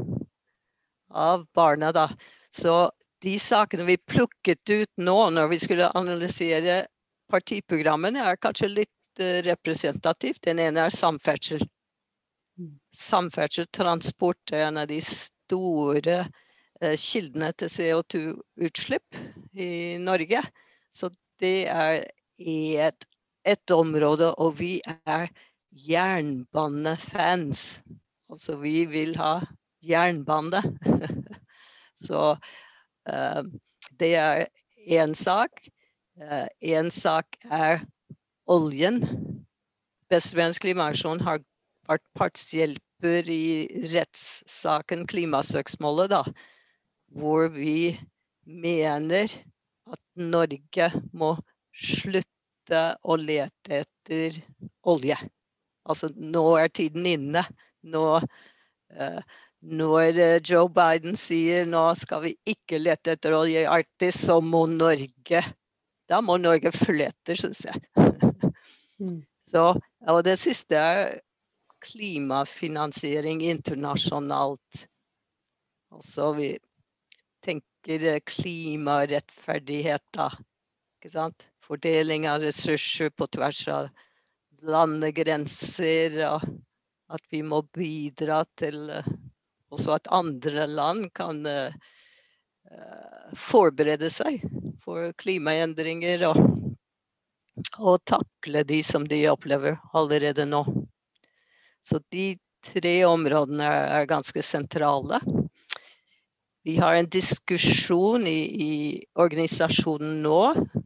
av 1.10 1.44
barna. 1.54 1.90
Da. 1.94 2.08
Så 2.50 2.90
de 3.22 3.38
sakene 3.42 3.86
vi 3.88 3.98
plukket 4.10 4.70
ut 4.70 4.90
nå 5.02 5.16
når 5.34 5.50
vi 5.52 5.58
skulle 5.62 5.90
analysere 5.98 6.84
partiprogrammene, 7.32 8.22
er 8.22 8.40
kanskje 8.40 8.70
litt 8.72 8.92
representativt. 9.18 10.42
Den 10.46 10.62
ene 10.62 10.86
er 10.86 10.94
samferdsel. 10.94 11.64
Mm. 12.58 12.78
Samferdsel, 12.94 13.66
transport 13.74 14.52
er 14.52 14.68
en 14.68 14.80
av 14.82 14.88
de 14.90 15.00
store 15.04 16.18
eh, 16.80 16.96
kildene 16.98 17.52
til 17.58 17.74
CO2-utslipp 17.74 19.20
i 19.54 19.98
Norge. 20.02 20.42
Så 20.90 21.10
det 21.42 21.68
er 21.70 22.02
et, 22.38 23.06
et 23.46 23.74
område, 23.74 24.32
og 24.34 24.58
vi 24.58 24.78
er 25.06 25.28
jernbanefans. 25.70 27.80
Altså 28.28 28.58
vi 28.60 28.84
vil 28.90 29.14
ha 29.16 29.38
jernbane. 29.84 30.62
Så 32.06 32.36
uh, 33.10 33.42
det 33.98 34.14
er 34.14 34.46
én 34.86 35.14
sak. 35.14 35.64
Én 36.62 36.90
uh, 36.90 36.94
sak 36.94 37.38
er 37.50 37.82
oljen. 38.50 39.02
Bestevenns 40.12 40.60
klimaaksjon 40.62 41.20
har 41.24 41.42
vært 41.88 42.04
partshjelper 42.18 43.28
i 43.32 43.44
rettssaken 43.92 45.06
Klimasøksmålet, 45.08 46.12
da, 46.12 46.22
hvor 47.16 47.48
vi 47.52 47.96
mener 48.48 49.32
at 49.88 50.02
Norge 50.16 50.90
må 51.16 51.34
slutte 51.76 52.84
å 53.04 53.16
lete 53.20 53.82
etter 53.84 54.40
olje. 54.88 55.18
Altså, 55.88 56.10
nå 56.16 56.44
er 56.60 56.72
tiden 56.72 57.06
inne. 57.08 57.44
Nå, 57.88 58.04
uh, 58.20 59.20
når 59.60 60.18
eh, 60.20 60.40
Joe 60.44 60.68
Biden 60.70 61.16
sier 61.18 61.64
nå 61.66 61.82
skal 61.98 62.22
vi 62.26 62.34
ikke 62.46 62.78
lete 62.78 63.16
etter 63.16 63.34
olje 63.34 63.64
i 63.64 63.70
Arktis, 63.70 64.20
så 64.28 64.38
må 64.40 64.66
Norge 64.70 65.42
Da 66.08 66.20
må 66.24 66.38
Norge 66.40 66.70
flytte, 66.72 67.34
syns 67.36 67.64
jeg. 67.66 67.82
Mm. 69.00 69.22
Så, 69.48 69.64
og 70.08 70.24
det 70.26 70.36
siste 70.42 70.76
er 70.76 71.20
klimafinansiering 71.84 73.42
internasjonalt. 73.46 74.86
Altså 75.94 76.32
vi 76.36 76.50
tenker 77.44 78.18
klimarettferdighet, 78.28 80.04
da. 80.16 80.28
Ikke 80.98 81.12
sant? 81.14 81.46
Fordeling 81.64 82.26
av 82.28 82.42
ressurser 82.42 83.12
på 83.14 83.28
tvers 83.30 83.62
av 83.72 83.88
landegrenser. 84.66 86.18
Og 86.28 86.48
at 87.14 87.24
vi 87.32 87.42
må 87.46 87.62
bidra 87.72 88.42
til 88.58 88.90
uh, 88.90 89.06
også 89.72 89.96
at 89.96 90.10
andre 90.12 90.66
land 90.68 91.08
kan 91.16 91.40
uh, 91.46 91.72
forberede 93.38 94.10
seg 94.12 94.42
for 94.84 95.12
klimaendringer. 95.22 96.26
og 96.28 96.57
og 97.78 98.02
takle 98.08 98.64
de 98.66 98.82
som 98.86 99.06
de 99.08 99.22
opplever 99.30 99.78
allerede 99.96 100.46
nå. 100.48 100.64
Så 101.84 102.00
de 102.12 102.36
tre 102.64 103.04
områdene 103.06 103.66
er 103.66 104.10
ganske 104.10 104.42
sentrale. 104.42 105.20
Vi 106.66 106.76
har 106.76 106.94
en 106.94 107.08
diskusjon 107.08 108.26
i, 108.26 108.40
i, 108.64 108.72
organisasjonen 109.16 110.18
nå 110.24 110.40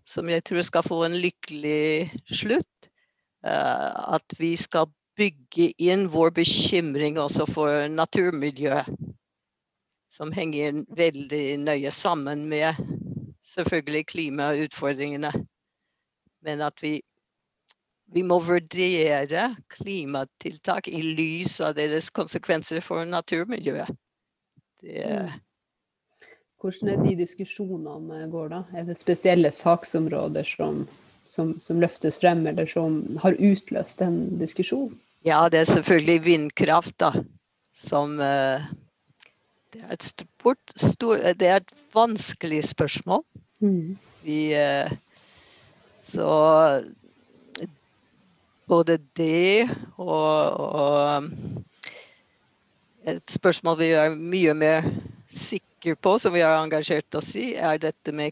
som 0.07 0.29
jeg 0.31 0.45
tror 0.47 0.63
skal 0.67 0.87
få 0.87 1.01
en 1.09 1.17
lykkelig 1.19 2.13
slutt. 2.31 2.69
Uh, 3.43 4.15
at 4.15 4.37
vi 4.39 4.53
skal 4.55 4.87
bygge 5.19 5.73
inn 5.83 6.07
vår 6.13 6.31
bekymring 6.37 7.19
også 7.19 7.49
for 7.51 7.89
naturmiljøet. 7.91 8.87
Som 10.13 10.31
henger 10.37 10.85
veldig 10.95 11.57
nøye 11.65 11.91
sammen 11.91 12.45
med 12.53 12.79
selvfølgelig 13.55 14.07
klimautfordringene. 14.13 15.33
Men 16.45 16.63
at 16.65 16.83
vi, 16.83 16.97
vi 18.13 18.25
må 18.27 18.41
vurdere 18.45 19.49
klimatiltak 19.73 20.91
i 20.91 21.03
lys 21.03 21.61
av 21.65 21.77
deres 21.79 22.11
konsekvenser 22.11 22.83
for 22.85 23.07
naturmiljøet. 23.09 23.91
Det, 24.83 25.09
Mm. 25.23 25.41
Hvordan 26.63 26.93
er 26.93 27.01
de 27.03 27.17
diskusjonene 27.19 28.27
går, 28.31 28.51
da? 28.53 28.61
Er 28.79 28.85
det 28.87 28.95
spesielle 29.01 29.51
saksområder 29.51 30.47
som, 30.47 30.85
som, 31.27 31.57
som 31.59 31.81
løftes 31.83 32.21
frem, 32.23 32.45
eller 32.47 32.69
som 32.71 33.01
har 33.25 33.35
utløst 33.35 33.99
den 33.99 34.39
diskusjonen? 34.39 34.95
Ja, 35.27 35.49
det 35.51 35.63
er 35.63 35.71
selvfølgelig 35.73 36.23
vindkraft, 36.23 36.95
da. 37.03 37.11
Som 37.75 38.21
eh, 38.23 38.63
Det 39.75 39.83
er 39.83 39.93
et 39.97 40.07
stort, 40.07 40.75
stort, 40.77 41.25
Det 41.39 41.49
er 41.49 41.63
et 41.63 41.75
vanskelig 41.95 42.63
spørsmål. 42.71 43.25
Mm. 43.59 43.99
Vi 44.23 44.41
eh, 44.55 44.93
Så 46.13 46.29
både 48.69 48.99
det 49.17 49.65
og, 49.97 50.61
og 50.61 51.25
et 53.09 53.25
spørsmål 53.33 53.79
vi 53.81 53.89
er 53.97 54.13
mye 54.15 54.55
mer 54.55 54.85
sikre 55.33 55.97
på, 55.97 56.19
som 56.21 56.35
vi 56.35 56.41
har 56.45 56.61
engasjert 56.61 57.15
oss 57.19 57.37
i, 57.37 57.55
er 57.57 57.79
dette 57.83 58.13
med 58.15 58.31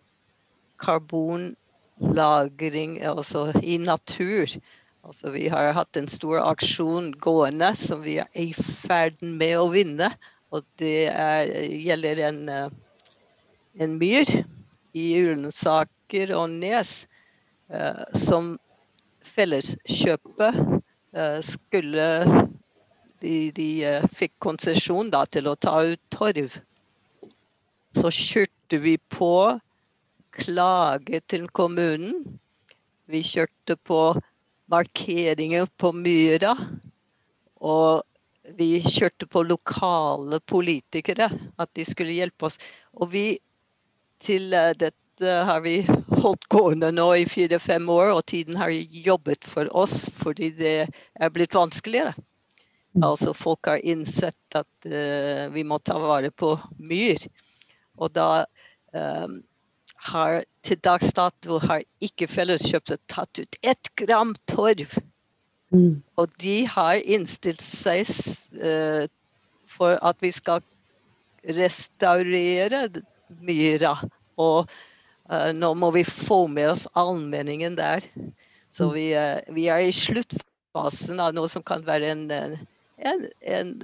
karbonlagring 0.81 3.05
altså 3.05 3.53
i 3.63 3.77
natur. 3.81 4.47
Altså, 5.01 5.31
vi 5.33 5.49
har 5.49 5.73
hatt 5.73 5.97
en 5.97 6.09
stor 6.09 6.39
aksjon 6.45 7.13
gående 7.25 7.77
som 7.81 8.03
vi 8.05 8.19
er 8.21 8.29
i 8.37 8.53
ferd 8.55 9.23
med 9.25 9.59
å 9.59 9.69
vinne. 9.73 10.11
Og 10.53 10.63
det 10.83 11.09
er, 11.09 11.47
gjelder 11.73 12.19
en, 12.29 12.51
en 13.81 13.99
myr 14.01 14.45
i 14.93 15.23
Ullensaker 15.23 16.35
og 16.37 16.51
Nes 16.61 17.09
som 18.19 18.55
Felleskjøpet 19.21 20.57
eh, 21.15 21.41
skulle 21.45 22.09
De, 23.21 23.51
de 23.53 23.69
eh, 23.85 24.05
fikk 24.17 24.33
konsesjon 24.41 25.11
til 25.29 25.49
å 25.51 25.57
ta 25.61 25.75
ut 25.85 26.01
torv. 26.09 26.55
Så 27.93 28.09
kjørte 28.17 28.79
vi 28.81 28.95
på 29.13 29.59
klage 30.33 31.21
til 31.29 31.45
kommunen. 31.53 32.39
Vi 33.13 33.21
kjørte 33.21 33.77
på 33.77 34.15
markeringer 34.73 35.69
på 35.77 35.93
myra. 35.93 36.55
Og 37.61 38.01
vi 38.57 38.81
kjørte 38.81 39.29
på 39.29 39.45
lokale 39.45 40.41
politikere, 40.41 41.29
at 41.61 41.75
de 41.77 41.85
skulle 41.85 42.17
hjelpe 42.17 42.49
oss. 42.49 42.57
Og 42.97 43.13
vi 43.13 43.27
til 44.25 44.49
eh, 44.57 44.73
dette 44.81 45.37
har 45.45 45.61
vi 45.61 45.83
holdt 46.21 46.47
gående 46.53 46.91
nå 46.95 47.09
i 47.19 47.27
fire-fem 47.29 47.89
år, 47.91 48.13
og 48.15 48.27
tiden 48.31 48.59
har 48.61 48.73
jobbet 49.07 49.47
for 49.49 49.71
oss 49.77 50.05
fordi 50.21 50.51
det 50.59 50.77
er 50.89 51.33
blitt 51.35 51.57
vanskeligere. 51.57 52.15
Altså 53.07 53.35
folk 53.37 53.69
har 53.71 53.85
innsett 53.87 54.59
at 54.59 54.89
uh, 54.91 55.47
vi 55.55 55.63
må 55.65 55.79
ta 55.79 55.99
vare 56.03 56.33
på 56.35 56.57
myr. 56.79 57.23
Og 58.01 58.11
da 58.17 58.45
um, 58.97 59.39
har 60.11 60.43
til 60.67 60.81
dags 60.83 61.13
dato 61.15 61.61
har 61.63 61.85
ikke 62.03 62.29
Felleskjøpet 62.31 63.03
tatt 63.13 63.39
ut 63.39 63.61
ett 63.63 63.93
gram 64.01 64.35
torv. 64.51 64.99
Mm. 65.71 66.03
Og 66.19 66.35
de 66.43 66.65
har 66.67 66.99
innstilt 67.07 67.63
seg 67.63 68.11
uh, 68.59 69.07
for 69.71 69.95
at 70.03 70.19
vi 70.25 70.33
skal 70.35 70.65
restaurere 71.47 72.89
myra. 73.39 73.95
Og 74.41 74.67
nå 75.55 75.73
må 75.79 75.91
vi 75.95 76.05
få 76.07 76.45
med 76.51 76.73
oss 76.73 76.87
allmenningen 76.99 77.77
der. 77.79 78.05
Så 78.71 78.91
vi, 78.95 79.11
uh, 79.15 79.39
vi 79.55 79.69
er 79.71 79.87
i 79.87 79.95
sluttfasen 79.95 81.21
av 81.23 81.35
noe 81.37 81.51
som 81.51 81.63
kan 81.67 81.85
være 81.87 82.13
en, 82.13 82.25
en, 82.33 83.27
en 83.43 83.75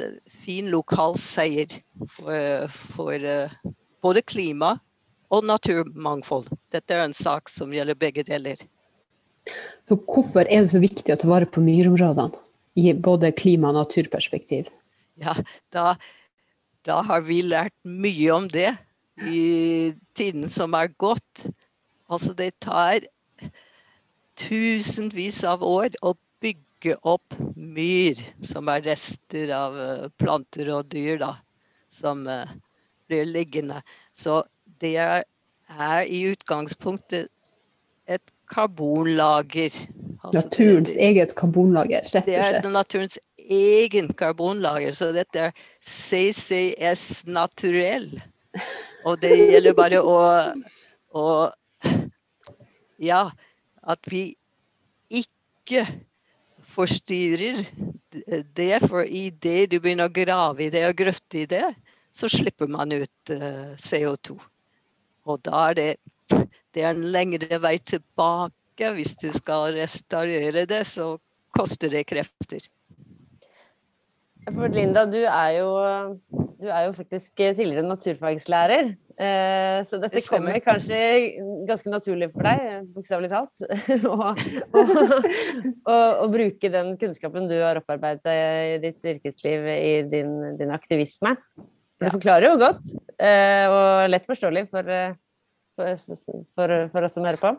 fin 0.45 0.71
lokal 0.73 1.19
seier 1.21 1.79
for, 2.19 2.67
for 2.95 3.31
både 4.03 4.23
klima 4.27 4.77
og 5.35 5.47
naturmangfold. 5.47 6.51
Dette 6.75 6.95
er 6.95 7.07
en 7.07 7.17
sak 7.17 7.51
som 7.51 7.75
gjelder 7.75 7.99
begge 7.99 8.25
deler. 8.27 8.61
Så 9.87 9.99
hvorfor 9.99 10.47
er 10.47 10.65
det 10.65 10.73
så 10.73 10.83
viktig 10.83 11.15
å 11.15 11.19
ta 11.21 11.31
vare 11.31 11.49
på 11.51 11.63
myrområdene 11.63 12.35
i 12.77 12.93
både 12.93 13.33
klima- 13.37 13.71
og 13.73 13.81
naturperspektiv? 13.81 14.71
Ja, 15.23 15.37
da, 15.73 15.95
da 16.87 17.01
har 17.07 17.23
vi 17.27 17.41
lært 17.47 17.75
mye 17.87 18.33
om 18.35 18.49
det 18.53 18.75
i 19.25 19.95
tiden 20.17 20.51
som 20.53 20.75
er 20.77 20.93
gått. 21.01 21.47
Altså 22.13 22.35
det 22.37 22.53
tar 22.61 23.07
tusenvis 24.37 25.43
av 25.49 25.65
år 25.65 25.97
å 26.05 26.15
bygge 26.45 26.97
opp 27.09 27.37
myr, 27.57 28.21
som 28.45 28.69
er 28.69 28.85
rester 28.85 29.53
av 29.57 29.79
eh, 29.81 30.09
planter 30.21 30.71
og 30.75 30.91
dyr, 30.93 31.17
da, 31.23 31.33
som 31.93 32.27
uh, 32.29 32.45
blir 33.09 33.25
liggende. 33.25 33.81
Så 34.13 34.43
det 34.83 34.97
er 35.01 36.03
i 36.05 36.21
utgangspunktet 36.31 37.33
et 38.07 38.35
karbonlager. 38.53 39.73
Altså 40.21 40.43
naturens 40.43 40.93
det, 40.93 41.09
eget 41.09 41.35
karbonlager, 41.39 42.05
rett 42.13 42.29
og 42.29 42.29
slett. 42.29 42.61
Det 42.61 42.69
er 42.69 42.75
naturens 42.75 43.19
egen 43.47 44.13
karbonlager, 44.19 44.93
så 44.95 45.11
dette 45.17 45.49
er 45.49 45.65
CCS 45.81 47.25
naturell. 47.31 48.11
Og 49.07 49.21
det 49.23 49.35
gjelder 49.39 49.77
bare 49.77 50.03
å, 50.03 50.17
å 51.15 51.27
Ja, 52.97 53.29
at 53.85 54.09
vi 54.09 54.31
ikke 55.13 55.85
forstyrrer 56.73 57.61
det, 58.57 58.79
for 58.89 59.05
idet 59.05 59.71
du 59.71 59.77
begynner 59.79 60.09
å 60.09 60.15
grave 60.17 60.65
i 60.67 60.71
det 60.73 60.87
og 60.89 60.97
grøtte 60.99 61.43
i 61.43 61.47
det, 61.51 61.67
så 62.17 62.31
slipper 62.33 62.71
man 62.73 62.95
ut 62.97 63.33
uh, 63.33 63.77
CO2. 63.77 64.39
Og 65.29 65.43
da 65.45 65.67
er 65.71 65.77
det, 65.77 65.91
det 66.73 66.85
er 66.85 66.95
en 66.95 67.11
lengre 67.13 67.61
vei 67.61 67.77
tilbake. 67.85 68.91
Hvis 68.97 69.15
du 69.21 69.29
skal 69.37 69.75
restaurere 69.77 70.65
det, 70.69 70.83
så 70.89 71.19
koster 71.57 71.93
det 71.93 72.07
krefter. 72.09 72.65
For 74.47 74.71
Linda, 74.71 75.03
du 75.11 75.19
er 75.27 75.51
jo, 75.59 75.71
du 76.61 76.69
er 76.71 76.87
jo 76.87 76.95
faktisk 76.95 77.35
tidligere 77.41 77.83
naturfagslærer. 77.87 78.93
Eh, 79.17 79.79
så 79.89 79.99
dette 79.99 80.21
kommer 80.29 80.61
kanskje 80.63 80.99
ganske 81.67 81.91
naturlig 81.91 82.29
for 82.35 82.47
deg, 82.47 82.85
bokstavelig 82.95 83.31
talt. 83.33 83.65
Å 86.23 86.29
bruke 86.31 86.71
den 86.73 86.93
kunnskapen 87.01 87.49
du 87.51 87.57
har 87.59 87.81
opparbeidet 87.81 88.37
i 88.37 88.77
ditt 88.85 89.11
yrkesliv 89.17 89.67
i 89.73 89.95
din, 90.13 90.37
din 90.61 90.75
aktivisme. 90.77 91.35
Det 91.97 92.13
forklarer 92.13 92.51
jo 92.51 92.61
godt, 92.61 92.93
eh, 93.17 93.65
og 93.73 94.11
lett 94.13 94.29
forståelig 94.29 94.67
for, 94.69 94.93
for, 95.75 96.05
for, 96.55 96.77
for 96.93 97.09
oss 97.09 97.19
som 97.19 97.27
hører 97.27 97.41
på. 97.41 97.57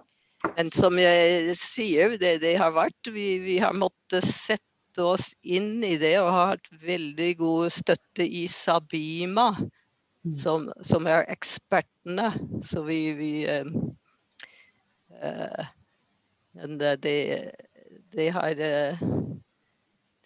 Men 0.54 0.70
som 0.72 0.96
jeg 1.02 1.58
sier, 1.58 2.16
det, 2.22 2.38
det 2.46 2.56
har 2.62 2.72
vært 2.76 3.10
vi, 3.12 3.32
vi 3.44 3.58
har 3.60 3.76
måttet 3.76 4.24
sette 4.24 4.64
oss 5.04 5.32
inn 5.42 5.84
i 5.86 5.96
det 6.02 6.16
og 6.22 6.32
har 6.34 6.54
hatt 6.56 6.70
veldig 6.84 7.32
god 7.42 7.74
støtte 7.74 8.26
i 8.26 8.46
Sabima, 8.52 9.50
som, 10.34 10.70
som 10.86 11.08
er 11.08 11.28
ekspertene. 11.32 12.32
Så 12.66 12.84
vi, 12.88 13.00
vi 13.18 13.32
uh, 13.48 13.70
uh, 15.24 15.66
Men 16.58 16.78
det, 16.82 17.18
det 18.16 18.30
har 18.36 18.58
uh, 18.60 19.04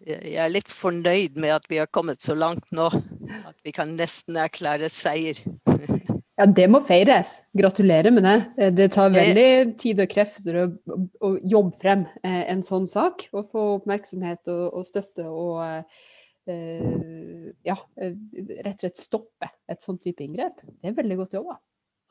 Jeg 0.08 0.38
er 0.42 0.54
litt 0.54 0.72
fornøyd 0.72 1.38
med 1.38 1.58
at 1.60 1.68
vi 1.70 1.82
har 1.82 1.92
kommet 1.94 2.24
så 2.24 2.34
langt 2.38 2.66
nå 2.72 2.90
at 3.46 3.58
vi 3.64 3.72
kan 3.76 3.96
nesten 4.00 4.40
erklære 4.40 4.90
seier. 4.90 5.38
Ja, 6.42 6.48
det 6.50 6.64
må 6.74 6.80
feires. 6.82 7.36
Gratulerer 7.54 8.10
med 8.10 8.26
det. 8.26 8.72
Det 8.74 8.88
tar 8.96 9.12
veldig 9.14 9.76
tid 9.78 10.00
og 10.02 10.08
krefter 10.10 10.56
å, 10.58 10.64
å 11.22 11.30
jobbe 11.38 11.78
frem 11.78 12.08
eh, 12.26 12.48
en 12.50 12.64
sånn 12.66 12.88
sak. 12.90 13.28
Og 13.38 13.46
få 13.52 13.66
oppmerksomhet 13.76 14.50
og, 14.50 14.64
og 14.80 14.88
støtte 14.88 15.28
og 15.30 15.60
eh, 16.50 17.52
ja, 17.70 17.78
rett 17.78 18.74
og 18.74 18.82
slett 18.88 19.04
stoppe 19.04 19.52
et 19.70 19.86
sånn 19.86 20.02
type 20.02 20.26
inngrep. 20.26 20.66
Det 20.66 20.90
er 20.90 20.98
veldig 20.98 21.20
godt 21.22 21.38
jobba. 21.38 21.60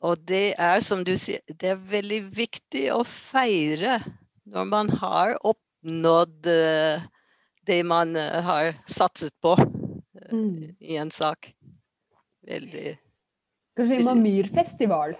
Og 0.07 0.23
det 0.31 0.45
er 0.55 0.79
som 0.79 1.03
du 1.03 1.11
sier, 1.19 1.43
det 1.51 1.73
er 1.73 1.83
veldig 1.91 2.23
viktig 2.31 2.87
å 2.95 3.03
feire 3.03 3.99
når 4.47 4.71
man 4.71 4.95
har 5.03 5.35
oppnådd 5.43 6.47
det 7.67 7.83
man 7.83 8.15
har 8.15 8.79
satset 8.87 9.35
på 9.43 9.57
mm. 9.59 10.79
i 10.79 11.03
en 11.03 11.11
sak. 11.11 11.51
Veldig 12.47 12.95
Kanskje 13.81 13.97
vi 13.97 14.05
må 14.05 14.13
ha 14.13 14.19
myrfestival? 14.19 15.13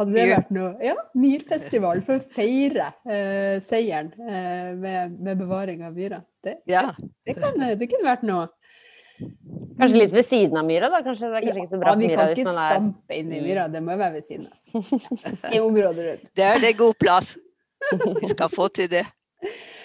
Hadde 0.00 0.14
det 0.16 0.24
vært 0.30 0.48
noe? 0.56 0.70
Ja, 0.82 0.94
myrfestival 1.20 2.00
for 2.06 2.18
å 2.18 2.32
feire 2.34 2.88
eh, 3.06 3.60
seieren 3.62 4.08
eh, 4.16 4.72
med, 4.74 5.18
med, 5.20 5.36
bevaring 5.38 5.84
av 5.86 5.94
myra. 5.94 6.18
Det, 6.42 6.56
ja. 6.66 6.88
det, 7.28 7.36
kan, 7.36 7.60
det, 7.60 7.86
kunne 7.86 8.08
vært 8.08 8.24
noe. 8.26 8.48
Kanskje 9.78 10.00
litt 10.00 10.16
ved 10.16 10.26
siden 10.26 10.58
av 10.58 10.66
myra, 10.66 10.88
da? 10.90 11.02
Kanskje 11.04 11.28
det 11.28 11.42
er 11.42 11.46
kanskje 11.46 11.60
ja, 11.60 11.62
ikke 11.62 11.74
så 11.74 11.82
bra 11.84 11.92
for 11.92 12.02
myra 12.02 12.26
hvis 12.32 12.42
man 12.42 12.42
er 12.42 12.42
Vi 12.42 12.42
kan 12.42 12.48
ikke 12.48 12.56
stampe 12.56 13.20
inn 13.20 13.30
i 13.30 13.42
myra, 13.44 13.68
det 13.70 13.84
må 13.84 13.94
være 14.00 14.16
ved 14.16 14.26
siden 14.26 14.48
av. 14.50 15.52
I 15.52 15.62
området 15.62 16.08
rundt. 16.08 16.32
Det 16.40 16.48
er 16.48 16.62
det 16.64 16.72
god 16.80 16.98
plass. 16.98 17.34
Vi 17.92 18.32
skal 18.32 18.50
få 18.50 18.72
til 18.74 18.90
det. 18.90 19.06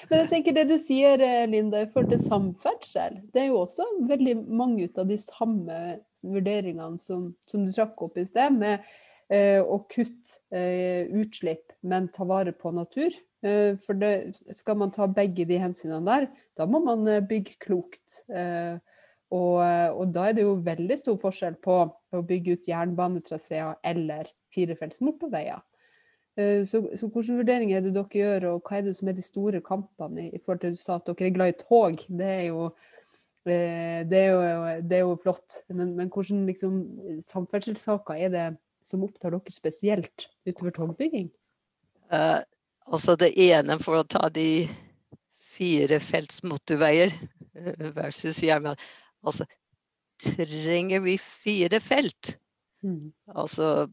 Men 0.07 0.21
jeg 0.23 0.29
tenker 0.31 0.55
det 0.55 0.67
du 0.69 0.77
sier, 0.79 1.19
eh, 1.19 1.43
Linda, 1.49 1.81
i 1.83 1.89
forhold 1.91 2.13
til 2.13 2.23
samferdsel, 2.23 3.19
det 3.33 3.43
er 3.43 3.49
jo 3.49 3.61
også 3.65 3.85
veldig 4.07 4.37
mange 4.47 4.87
av 4.95 5.09
de 5.09 5.17
samme 5.19 5.79
vurderingene 6.23 7.01
som, 7.01 7.33
som 7.49 7.65
du 7.65 7.73
trakk 7.75 8.07
opp 8.07 8.19
i 8.19 8.25
sted, 8.27 8.55
med 8.55 8.85
eh, 9.27 9.59
å 9.59 9.81
kutte 9.91 10.39
eh, 10.55 11.11
utslipp, 11.11 11.75
men 11.83 12.07
ta 12.15 12.27
vare 12.29 12.55
på 12.55 12.71
natur. 12.75 13.11
Eh, 13.45 13.75
for 13.83 13.93
det, 13.93 14.33
skal 14.55 14.79
man 14.81 14.91
ta 14.93 15.05
begge 15.11 15.45
de 15.45 15.59
hensynene 15.61 16.05
der, 16.07 16.29
da 16.57 16.65
må 16.69 16.81
man 16.85 17.05
eh, 17.07 17.23
bygge 17.23 17.57
klokt. 17.67 18.21
Eh, 18.33 18.77
og, 19.27 19.59
og, 19.59 20.05
da 20.15 20.29
er 20.29 20.37
det 20.37 20.43
jo 20.45 20.53
veldig 20.63 20.95
stor 20.95 21.17
forskjell 21.19 21.57
på 21.59 21.73
å 22.15 22.19
bygge 22.29 22.53
ut 22.55 22.69
jernbanetraseer 22.69 23.73
eller 23.83 24.29
firefelts 24.55 25.01
motorveier. 25.03 25.59
Eh, 26.37 26.65
så, 26.65 26.83
så 26.95 27.07
hvilke 27.09 27.39
vurderinger 27.39 27.79
er 27.79 27.85
det 27.85 27.95
dere 27.95 28.19
gjør, 28.19 28.45
og 28.51 28.67
hva 28.67 28.77
er 28.77 28.85
det 28.85 28.93
som 28.97 29.09
er 29.09 29.17
de 29.17 29.25
store 29.25 29.61
kampene 29.65 30.27
i 30.29 30.37
forhold 30.37 30.61
til 30.61 30.75
du 30.75 30.81
sa 30.81 30.99
at 30.99 31.09
dere 31.09 31.31
er 31.31 31.33
glad 31.33 31.53
i 31.53 31.57
tog? 31.63 32.03
Det 32.19 32.29
er 32.29 32.43
jo, 32.51 32.67
eh, 33.49 34.03
det 34.05 34.21
er 34.21 34.29
jo, 34.29 34.43
det 34.85 34.99
er 34.99 35.03
jo 35.03 35.17
flott. 35.23 35.61
Men, 35.73 35.95
men 35.97 36.11
hvilke 36.13 36.37
liksom, 36.51 36.77
samferdselssaker 37.25 38.21
er 38.21 38.33
det 38.35 38.47
som 38.85 39.03
opptar 39.07 39.33
dere 39.33 39.55
spesielt 39.55 40.29
utover 40.47 40.75
togbygging? 40.77 41.31
Uh, 42.13 42.39
altså 42.87 43.17
det 43.19 43.33
ene 43.35 43.75
for 43.81 43.99
å 43.99 44.07
ta 44.07 44.29
de 44.31 44.67
firefelts 45.57 46.43
motorveier 46.47 47.11
versus 47.97 48.43
jernbane. 48.45 48.77
Altså 49.25 49.47
trenger 50.21 51.01
vi 51.03 51.17
fire 51.17 51.81
felt? 51.83 52.37
Mm. 52.85 53.09
Altså 53.33 53.89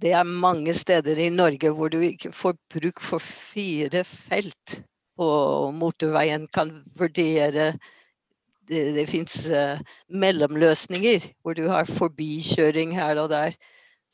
det, 0.00 0.12
er 0.12 0.24
mange 0.26 0.74
steder 0.76 1.18
i 1.18 1.30
Norge 1.32 1.70
hvor 1.74 1.90
du 1.92 2.00
ikke 2.04 2.32
får 2.34 2.56
bruk 2.72 3.02
for 3.04 3.22
fire 3.22 4.04
felt. 4.06 4.80
Og 5.20 5.74
motorveien 5.76 6.46
kan 6.54 6.72
vurdere 6.98 7.72
Det, 8.70 8.84
det 8.94 9.08
fins 9.10 9.32
uh, 9.50 9.54
eh, 9.74 9.80
mellomløsninger 10.14 11.24
hvor 11.42 11.56
du 11.58 11.64
har 11.66 11.88
forbikjøring 11.90 12.92
her 12.94 13.18
og 13.18 13.32
der. 13.32 13.56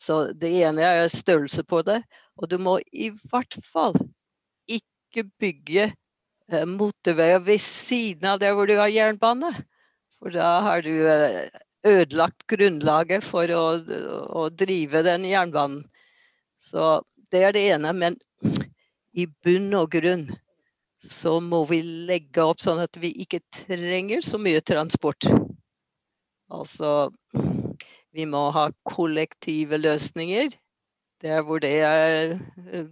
Så 0.01 0.33
det 0.33 0.49
ene 0.65 0.81
er 0.81 1.09
størrelse 1.13 1.61
på 1.61 1.83
det. 1.85 1.99
Og 2.41 2.49
du 2.49 2.57
må 2.57 2.79
i 2.89 3.11
hvert 3.29 3.59
fall 3.61 3.93
ikke 4.65 5.27
bygge 5.37 5.91
uh, 6.53 6.65
motorveier 6.65 7.45
ved 7.45 7.61
siden 7.61 8.25
av 8.33 8.41
der 8.41 8.57
hvor 8.57 8.65
du 8.65 8.79
har 8.81 8.89
jernbane. 8.89 9.53
For 10.17 10.33
da 10.33 10.63
har 10.65 10.81
du 10.81 11.05
uh, 11.05 11.45
ødelagt 11.87 12.47
grunnlaget 12.51 13.25
for 13.25 13.51
å, 13.55 13.65
å, 13.79 14.49
drive 14.51 15.03
den 15.07 15.27
jernbanen. 15.29 15.85
Så 16.63 17.01
det 17.33 17.45
er 17.47 17.55
det 17.57 17.65
ene. 17.75 17.93
Men 17.95 18.19
i 19.17 19.27
bunn 19.45 19.73
og 19.79 19.93
grunn 19.95 20.29
så 21.07 21.37
må 21.41 21.63
vi 21.71 21.81
legge 22.09 22.45
opp 22.45 22.63
sånn 22.65 22.83
at 22.83 22.99
vi 22.99 23.13
ikke 23.23 23.43
trenger 23.55 24.25
så 24.27 24.41
mye 24.43 24.63
transport. 24.65 25.29
Altså 26.53 27.11
vi 28.17 28.27
må 28.29 28.49
ha 28.55 28.71
kollektive 28.89 29.79
løsninger 29.81 30.55
der 31.25 31.43
hvor 31.45 31.61
det 31.61 31.73
er, 31.81 32.37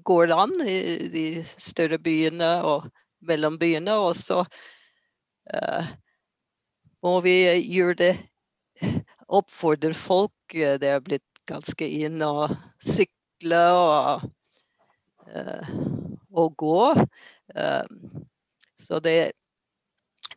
går 0.05 0.33
an 0.33 0.55
i 0.65 1.09
de 1.13 1.25
større 1.61 1.99
byene 2.01 2.57
og 2.65 2.87
mellom 3.25 3.59
byene. 3.61 3.97
Og 4.01 4.17
så 4.17 4.43
uh, 4.45 5.91
må 7.05 7.19
vi 7.25 7.37
gjøre 7.61 7.99
det 8.01 8.13
oppfordrer 9.39 9.95
folk. 9.97 10.55
Eh, 10.55 10.77
det 10.81 10.91
er 10.91 11.05
blitt 11.05 11.27
ganske 11.49 11.87
inn 11.87 12.23
å 12.25 12.49
sykle 12.81 13.61
og, 13.77 14.29
uh, 15.29 15.73
og 16.33 16.55
gå. 16.61 16.85
Uh, 17.53 17.85
så 18.81 19.01
det, 19.05 19.35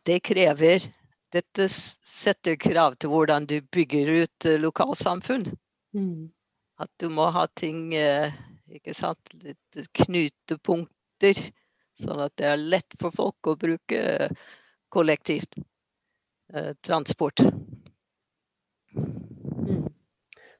det 0.04 0.20
krever 0.28 0.84
Dette 1.28 1.66
setter 1.68 2.54
krav 2.56 2.94
til 2.96 3.10
hvordan 3.12 3.44
du 3.44 3.58
bygger 3.76 4.08
ut 4.24 4.46
lokalsamfunn. 4.62 5.42
Mm. 5.92 6.30
At 6.80 6.88
du 7.02 7.10
må 7.12 7.26
ha 7.34 7.42
ting 7.60 7.92
ikke 7.92 8.94
sant, 8.96 9.34
litt 9.44 9.80
knutepunkter, 10.00 11.42
sånn 12.00 12.22
at 12.24 12.32
det 12.40 12.48
er 12.48 12.64
lett 12.76 12.96
for 12.96 13.12
folk 13.12 13.52
å 13.52 13.58
bruke 13.60 14.00
kollektivt 14.88 15.60
transport. 18.94 19.94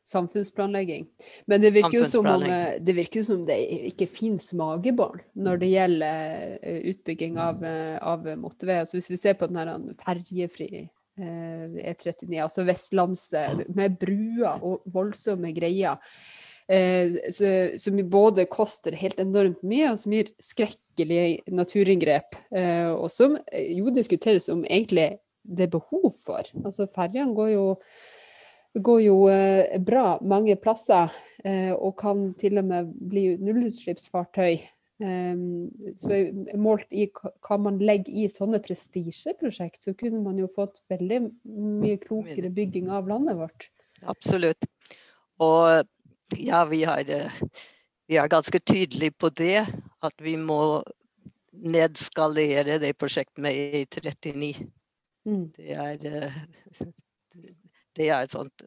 Samfunnsplanlegging. 0.09 1.07
Men 1.47 1.61
det 1.61 1.75
virker 1.75 1.99
jo 1.99 2.07
som 2.09 2.27
om 2.27 2.43
eh, 2.43 2.79
det, 2.81 2.95
virker 2.97 3.25
som 3.27 3.43
det 3.45 3.59
ikke 3.91 4.07
finnes 4.09 4.47
magebarn 4.57 5.21
når 5.37 5.61
det 5.61 5.69
gjelder 5.69 6.55
eh, 6.63 6.79
utbygging 6.95 7.37
av, 7.43 7.61
eh, 7.67 7.99
av 8.01 8.25
motorveier. 8.41 8.87
Altså 8.87 8.97
hvis 8.97 9.11
vi 9.13 9.21
ser 9.21 9.37
på 9.37 9.51
den 9.53 9.91
ferjefri 10.01 10.87
E39, 11.19 12.29
e 12.31 12.41
altså 12.45 12.63
vestlands 12.63 13.25
med 13.75 13.97
bruer 13.99 14.63
og 14.63 14.85
voldsomme 14.87 15.51
greier. 15.51 15.99
som 17.83 17.97
både 18.11 18.45
koster 18.47 18.95
helt 18.95 19.19
enormt 19.19 19.65
mye, 19.67 19.91
og 19.91 19.99
som 19.99 20.13
gir 20.15 20.31
skrekkelige 20.39 21.43
naturinngrep. 21.51 22.37
og 22.95 23.11
som 23.11 23.35
jo 23.51 23.91
diskuteres 23.91 24.49
om 24.49 24.63
egentlig 24.65 25.19
det 25.43 25.67
er 25.67 25.75
behov 25.75 26.13
for. 26.15 26.47
Altså 26.65 26.87
Ferjene 26.87 27.35
går 27.35 27.51
jo 27.57 27.67
går 28.75 29.01
jo 29.03 29.17
eh, 29.33 29.79
bra 29.81 30.19
mange 30.21 30.57
plasser, 30.61 31.13
eh, 31.45 31.73
og 31.73 31.97
kan 32.01 32.33
til 32.41 32.61
og 32.61 32.69
med 32.69 32.91
bli 33.11 33.31
nullutslippsfartøy. 33.41 34.59
Um, 34.99 35.69
så 35.95 36.17
målt 36.59 36.89
i 36.91 37.05
hva 37.15 37.55
man 37.63 37.77
legger 37.79 38.11
i 38.11 38.25
sånne 38.35 38.59
prestisjeprosjekt, 38.65 39.79
så 39.85 39.95
kunne 39.95 40.19
man 40.25 40.41
jo 40.41 40.49
fått 40.51 40.81
veldig 40.91 41.21
mye 41.47 42.01
klokere 42.03 42.51
bygging 42.51 42.91
av 42.91 43.07
landet 43.07 43.39
vårt. 43.39 43.69
Absolutt. 44.11 44.67
Og 45.39 45.87
ja, 46.35 46.65
vi 46.67 46.83
har, 46.85 47.07
eh, 47.07 47.31
vi 48.11 48.19
er 48.19 48.29
ganske 48.29 48.59
tydelige 48.59 49.15
på 49.15 49.31
det. 49.31 49.67
At 50.03 50.15
vi 50.23 50.37
må 50.37 50.83
nedskalere 51.53 52.79
det 52.83 52.93
prosjektet 52.99 53.39
med 53.43 53.55
E39. 53.55 54.51
Mm. 55.27 55.47
Det 55.55 55.73
er 55.75 55.97
det 57.99 58.11
er 58.11 58.25
et 58.25 58.35
sånt 58.35 58.65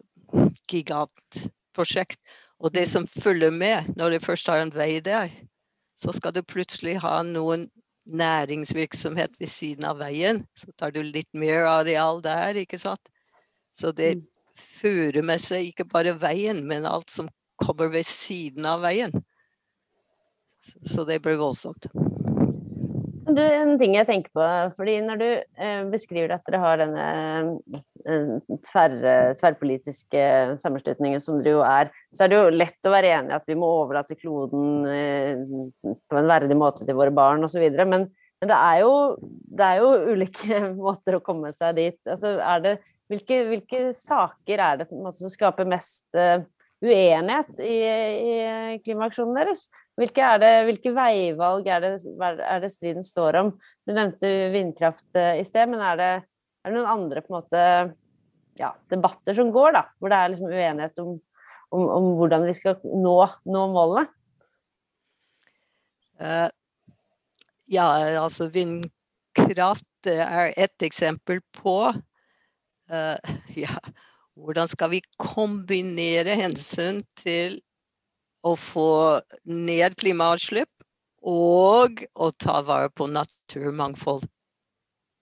gigantprosjekt. 0.72 2.20
Og 2.62 2.74
det 2.76 2.86
som 2.92 3.08
følger 3.08 3.54
med 3.54 3.94
når 3.98 4.16
du 4.16 4.26
først 4.26 4.50
har 4.52 4.62
en 4.62 4.74
vei 4.76 5.00
der, 5.04 5.32
så 5.98 6.14
skal 6.14 6.34
du 6.36 6.42
plutselig 6.46 6.98
ha 7.02 7.22
noen 7.26 7.68
næringsvirksomhet 8.06 9.34
ved 9.40 9.50
siden 9.50 9.86
av 9.86 10.02
veien. 10.02 10.44
Så 10.58 10.74
tar 10.78 10.94
du 10.94 11.02
litt 11.06 11.30
mer 11.38 11.68
areal 11.70 12.22
der, 12.26 12.58
ikke 12.58 12.80
sant. 12.82 13.12
Så 13.74 13.94
det 13.96 14.16
mm. 14.18 14.24
fører 14.82 15.26
med 15.26 15.42
seg 15.42 15.72
ikke 15.72 15.88
bare 15.90 16.18
veien, 16.20 16.64
men 16.68 16.90
alt 16.90 17.10
som 17.14 17.30
kommer 17.62 17.92
ved 17.94 18.06
siden 18.10 18.66
av 18.66 18.82
veien. 18.86 19.14
Så 20.62 21.06
det 21.06 21.22
blir 21.22 21.40
voldsomt. 21.42 21.88
Du, 23.32 23.40
en 23.40 23.78
ting 23.80 23.94
jeg 23.96 24.08
tenker 24.08 24.32
på, 24.36 24.46
fordi 24.76 24.98
når 25.06 25.20
du 25.20 25.28
eh, 25.30 25.82
beskriver 25.92 26.34
at 26.36 26.44
dere 26.48 26.60
har 26.60 26.80
denne 26.82 27.06
eh, 28.04 28.32
tverr, 28.68 28.96
tverrpolitiske 29.40 30.24
sammenslutningen 30.62 31.22
som 31.24 31.38
dere 31.40 31.54
jo 31.54 31.62
er, 31.64 31.92
så 32.12 32.26
er 32.26 32.32
det 32.32 32.40
jo 32.40 32.54
lett 32.56 32.90
å 32.90 32.94
være 32.94 33.14
enig 33.18 33.32
i 33.32 33.38
at 33.38 33.48
vi 33.48 33.58
må 33.60 33.70
overlate 33.82 34.18
kloden 34.20 34.88
eh, 34.90 35.44
på 35.82 36.20
en 36.20 36.32
verdig 36.32 36.58
måte 36.60 36.88
til 36.88 36.98
våre 36.98 37.14
barn 37.16 37.48
osv. 37.48 37.64
Men, 37.80 38.10
men 38.10 38.52
det, 38.52 38.58
er 38.58 38.82
jo, 38.84 38.96
det 39.22 39.70
er 39.70 39.84
jo 39.84 39.92
ulike 40.12 40.64
måter 40.82 41.20
å 41.20 41.24
komme 41.24 41.54
seg 41.56 41.78
dit. 41.80 42.00
Altså, 42.04 42.36
det, 42.66 42.78
hvilke, 43.12 43.44
hvilke, 43.54 43.86
saker 43.96 44.66
er 44.68 44.82
det 44.82 44.90
måte, 44.92 45.22
som 45.22 45.32
skaper 45.32 45.70
mest 45.70 46.08
uh, 46.20 46.44
uenighet 46.84 47.64
i, 47.64 47.78
i 47.86 48.36
klimaaksjonen 48.84 49.40
deres? 49.40 49.68
Hvilke, 50.00 50.28
det, 50.40 50.52
hvilke 50.70 50.94
veivalg 50.96 51.68
er 51.68 51.84
det, 51.84 51.90
er 52.24 52.62
det, 52.64 52.70
striden 52.72 53.04
står 53.06 53.38
om? 53.42 53.50
Du 53.86 53.92
nevnte 53.94 54.30
vindkraft 54.54 55.20
eh, 55.20 55.42
i 55.42 55.44
sted, 55.46 55.68
men 55.70 55.84
er 55.84 56.00
det, 56.00 56.12
er 56.64 56.72
det 56.72 56.78
noen 56.78 56.94
andre 56.94 57.24
måte, 57.32 57.64
ja, 58.60 58.72
debatter 58.92 59.36
som 59.38 59.52
går, 59.54 59.76
da, 59.76 59.84
hvor 60.00 60.14
det 60.14 60.18
er 60.18 60.32
liksom 60.32 60.50
uenighet 60.52 61.04
om, 61.04 61.14
om, 61.76 61.86
om, 61.98 62.10
hvordan 62.20 62.48
vi 62.48 62.56
skal 62.56 62.80
nå, 62.88 63.18
nå 63.52 63.66
målene? 63.74 64.08
Uh, 66.22 66.48
ja, 67.72 67.88
altså 68.22 68.46
vindkraft 68.54 70.12
er 70.12 70.54
ett 70.54 70.86
eksempel 70.86 71.42
på 71.58 71.76
uh, 71.90 73.36
ja, 73.64 73.74
hvordan 74.40 74.70
skal 74.72 74.94
vi 74.94 75.02
kombinere 75.20 76.38
hensyn 76.40 77.02
til 77.20 77.60
å 78.48 78.56
få 78.58 78.92
ned 79.46 79.98
klimautslipp 80.02 80.72
og 81.28 82.02
å 82.16 82.32
ta 82.42 82.62
vare 82.66 82.90
på 82.90 83.08
naturmangfold. 83.12 84.26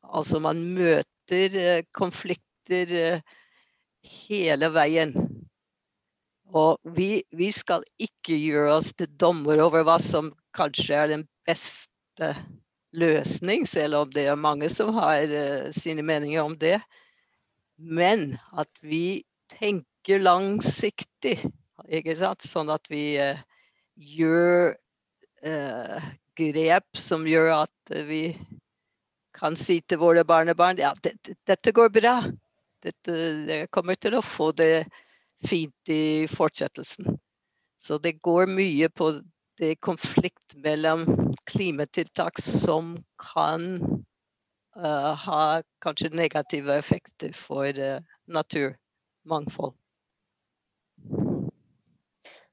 Altså 0.09 0.39
man 0.41 0.61
møter 0.77 1.57
eh, 1.59 1.83
konflikter 1.95 2.93
eh, 2.95 3.35
hele 4.29 4.71
veien. 4.73 5.13
Og 6.49 6.79
vi, 6.95 7.21
vi, 7.35 7.51
skal 7.53 7.83
ikke 8.01 8.37
gjøre 8.39 8.79
oss 8.79 8.93
til 8.97 9.11
dommer 9.21 9.61
over 9.61 9.85
hva 9.85 9.99
som 10.01 10.31
kanskje 10.57 10.95
er 10.97 11.11
den 11.11 11.27
beste 11.45 12.31
løsning, 12.97 13.67
selv 13.69 13.99
om 13.99 14.13
det 14.15 14.25
er 14.31 14.39
mange 14.39 14.69
som 14.73 14.95
har 14.97 15.29
uh, 15.29 15.69
sine 15.75 16.01
meninger 16.01 16.41
om 16.41 16.55
det. 16.57 16.79
Men 17.77 18.39
at 18.57 18.71
vi 18.81 19.21
tenker 19.53 20.23
langsiktig, 20.23 21.37
ikke 21.89 22.15
sant? 22.19 22.45
sånn 22.45 22.69
at 22.73 22.85
vi 22.91 23.17
uh, 23.21 23.39
gjør 23.95 24.75
uh, 25.45 26.09
grep 26.39 26.97
som 26.97 27.27
gjør 27.27 27.51
at 27.63 27.93
vi 28.07 28.23
kan 29.35 29.55
si 29.59 29.79
til 29.81 30.01
våre 30.01 30.23
barnebarn 30.27 30.79
ja, 30.81 30.93
dette, 31.03 31.35
dette 31.47 31.73
går 31.75 31.91
bra. 31.95 32.19
Dette, 32.83 33.15
dere 33.47 33.67
kommer 33.75 33.97
til 33.99 34.15
å 34.15 34.23
få 34.23 34.51
det 34.55 34.85
fint 35.47 35.91
i 35.91 36.27
fortsettelsen. 36.31 37.17
Så 37.79 37.97
det 38.03 38.19
går 38.23 38.49
mye 38.51 38.89
på 38.91 39.11
det 39.59 39.75
konflikt 39.83 40.55
mellom 40.63 41.05
klimatiltak 41.47 42.39
som 42.43 42.95
kan 43.19 43.79
uh, 44.79 45.11
ha 45.15 45.43
kanskje 45.83 46.11
negative 46.15 46.75
effekter 46.75 47.35
for 47.35 47.67
uh, 47.67 47.99
naturmangfold. 48.27 49.75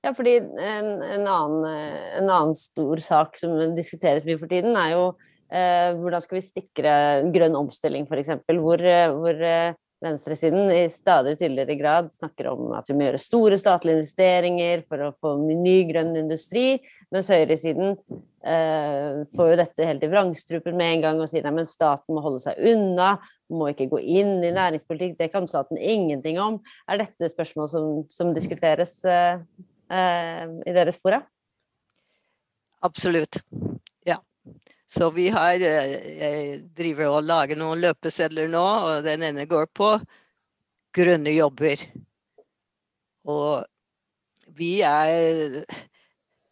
Ja, 0.07 0.13
fordi 0.15 0.37
en, 0.39 0.91
en, 1.03 1.25
annen, 1.27 1.65
en, 1.67 2.29
annen, 2.31 2.53
stor 2.55 3.01
sak 3.03 3.41
som 3.41 3.57
diskuteres 3.75 4.23
mye 4.29 4.39
for 4.39 4.47
tiden, 4.47 4.77
er 4.79 4.93
jo 4.93 5.01
eh, 5.51 5.97
hvordan 5.99 6.23
skal 6.23 6.39
vi 6.39 6.45
sikre 6.47 6.93
grønn 7.35 7.59
omstilling, 7.59 8.07
f.eks. 8.07 8.31
Hvor, 8.47 8.85
hvor 9.17 9.43
eh, 9.51 9.75
venstresiden 10.05 10.71
i 10.71 10.85
stadig 10.93 11.35
tydeligere 11.41 11.75
grad 11.81 12.15
snakker 12.15 12.53
om 12.53 12.73
at 12.77 12.87
vi 12.87 12.95
må 12.97 13.07
gjøre 13.07 13.21
store 13.21 13.59
statlige 13.59 13.99
investeringer 13.99 14.87
for 14.87 15.09
å 15.09 15.13
få 15.19 15.35
ny 15.43 15.77
grønn 15.89 16.15
industri, 16.21 16.67
mens 17.11 17.31
høyresiden 17.33 17.97
eh, 17.97 19.23
får 19.35 19.53
jo 19.53 19.61
dette 19.63 19.89
helt 19.89 20.05
i 20.05 20.11
vrangstrupen 20.13 20.77
med 20.79 20.99
en 20.99 21.07
gang 21.07 21.23
og 21.23 21.31
sier 21.33 21.49
at 21.49 21.71
staten 21.71 22.15
må 22.15 22.25
holde 22.25 22.45
seg 22.45 22.61
unna, 22.75 23.17
må 23.51 23.71
ikke 23.73 23.89
gå 23.95 24.03
inn 24.03 24.37
i 24.45 24.53
næringspolitikk, 24.55 25.17
det 25.19 25.33
kan 25.33 25.49
staten 25.51 25.81
ingenting 25.81 26.39
om. 26.43 26.61
Er 26.87 27.01
dette 27.03 27.33
spørsmål 27.33 27.73
som, 27.73 27.89
som 28.13 28.37
diskuteres 28.37 29.01
eh, 29.09 29.41
eh, 29.41 29.65
i 29.91 30.73
deres 30.75 30.99
fora? 31.03 31.21
Absolutt. 32.87 33.41
Så 34.87 35.11
vi 35.11 35.29
har 35.29 35.55
eh, 35.55 35.95
Jeg 36.19 36.59
driver 36.79 37.17
og 37.19 37.27
lager 37.27 37.59
noen 37.59 37.83
løpesedler 37.83 38.51
nå, 38.51 38.63
og 38.63 39.07
den 39.07 39.25
ene 39.27 39.47
går 39.51 39.67
på 39.75 39.97
grønne 40.97 41.35
jobber. 41.35 41.83
Og 43.27 43.67
vi 44.57 44.79
er 44.87 45.65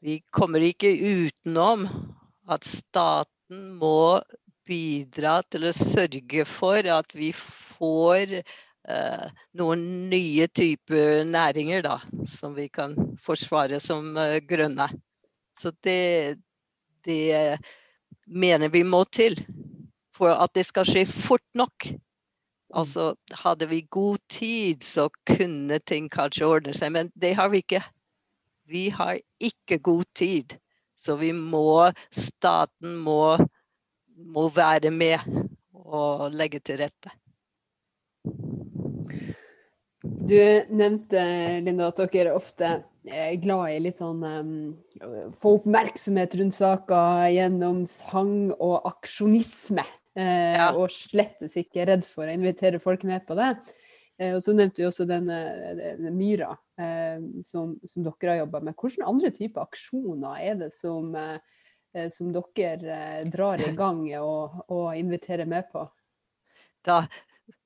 Vi 0.04 0.18
kommer 0.34 0.60
ikke 0.60 0.90
utenom 0.90 1.86
at 2.50 2.66
staten 2.68 3.70
må 3.80 4.20
bidra 4.68 5.38
til 5.48 5.64
å 5.68 5.76
sørge 5.76 6.44
for 6.48 6.84
at 6.92 7.14
vi 7.16 7.30
får 7.32 8.42
noen 9.56 9.84
nye 10.10 10.44
typer 10.52 11.22
næringer 11.24 11.84
da, 11.86 11.98
som 12.28 12.52
vi 12.56 12.66
kan 12.68 12.92
forsvare 13.24 13.78
som 13.80 14.10
uh, 14.18 14.36
grønne. 14.44 14.90
Så 15.56 15.72
det, 15.86 16.36
det 17.06 17.58
mener 18.26 18.68
vi 18.68 18.82
må 18.84 19.04
til 19.08 19.38
for 20.14 20.34
at 20.34 20.52
det 20.54 20.66
skal 20.68 20.86
skje 20.88 21.04
fort 21.08 21.46
nok. 21.58 21.88
Mm. 21.90 22.00
Altså, 22.74 23.14
hadde 23.44 23.68
vi 23.70 23.86
god 23.90 24.18
tid, 24.28 24.82
så 24.82 25.08
kunne 25.30 25.78
ting 25.86 26.08
kanskje 26.10 26.46
ordne 26.46 26.74
seg, 26.74 26.92
men 26.94 27.10
det 27.14 27.34
har 27.38 27.50
vi 27.52 27.62
ikke. 27.62 27.82
Vi 28.66 28.88
har 28.90 29.18
ikke 29.40 29.78
god 29.78 30.04
tid. 30.14 30.56
Så 30.96 31.16
vi 31.20 31.32
må 31.36 31.90
Staten 32.10 32.96
må, 33.04 33.36
må 34.16 34.48
være 34.48 34.90
med 34.90 35.20
og 35.74 36.32
legge 36.32 36.62
til 36.64 36.80
rette. 36.80 37.12
Du 40.04 40.36
nevnte, 40.68 41.20
Linda, 41.64 41.88
at 41.88 42.00
dere 42.12 42.34
ofte 42.36 42.68
er 43.08 43.36
glad 43.40 43.70
i 43.72 43.78
litt 43.86 43.96
sånn 43.96 44.20
um, 44.20 45.30
Få 45.40 45.56
oppmerksomhet 45.58 46.36
rundt 46.40 46.56
saker 46.56 47.30
gjennom 47.32 47.82
sang 47.88 48.52
og 48.52 48.84
aksjonisme. 48.90 49.84
Uh, 50.14 50.52
ja. 50.54 50.68
Og 50.76 50.92
slettes 50.92 51.56
ikke 51.60 51.88
redd 51.88 52.04
for 52.06 52.28
å 52.28 52.36
invitere 52.36 52.82
folk 52.82 53.06
med 53.08 53.24
på 53.24 53.36
det. 53.38 53.50
Uh, 54.20 54.36
og 54.36 54.40
så 54.44 54.54
nevnte 54.56 54.82
du 54.82 54.90
også 54.90 55.08
denne, 55.08 55.40
denne 55.80 56.12
myra 56.14 56.52
uh, 56.52 57.24
som, 57.46 57.74
som, 57.88 58.04
dere 58.04 58.34
har 58.34 58.42
jobba 58.44 58.60
med. 58.68 58.76
Hvilke 58.76 59.08
andre 59.08 59.32
typer 59.34 59.64
aksjoner 59.64 60.44
er 60.44 60.62
det 60.66 60.72
som, 60.76 61.16
som 62.12 62.32
dere 62.36 63.24
drar 63.32 63.64
i 63.64 63.72
gang 63.76 64.04
og, 64.20 64.64
og 64.68 64.88
inviterer 65.00 65.48
med 65.48 65.72
på? 65.72 65.88
Da 66.84 67.06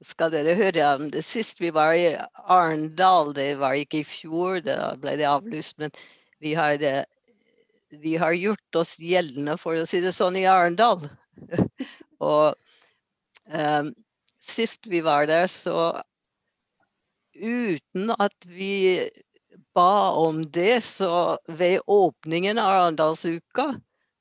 skal 0.04 0.32
dere 0.32 0.56
høre 0.58 0.86
om 0.96 1.08
det 1.12 1.24
sist 1.26 1.60
vi 1.62 1.70
var 1.74 1.94
i 1.96 2.16
Arendal. 2.50 3.32
Det 3.36 3.52
var 3.60 3.78
ikke 3.78 4.02
i 4.02 4.08
fjor, 4.08 4.60
da 4.66 4.94
ble 5.00 5.16
det 5.20 5.28
avlyst. 5.28 5.78
Men 5.82 5.94
vi 6.42 6.54
har, 6.58 6.82
vi 7.90 8.16
har 8.20 8.36
gjort 8.36 8.80
oss 8.82 8.96
gjeldende, 9.02 9.58
for 9.60 9.78
å 9.78 9.86
si 9.88 10.02
det 10.04 10.14
sånn, 10.16 10.38
i 10.38 10.46
Arendal. 10.50 11.08
og 12.32 12.54
um, 13.46 13.92
sist 14.42 14.86
vi 14.90 15.02
var 15.06 15.28
der, 15.30 15.46
så 15.50 15.98
uten 17.38 18.14
at 18.18 18.34
vi 18.46 19.08
ba 19.74 20.10
om 20.18 20.42
det, 20.54 20.80
så 20.86 21.38
ved 21.46 21.80
åpningen 21.86 22.58
av 22.58 22.74
Arendalsuka 22.74 23.72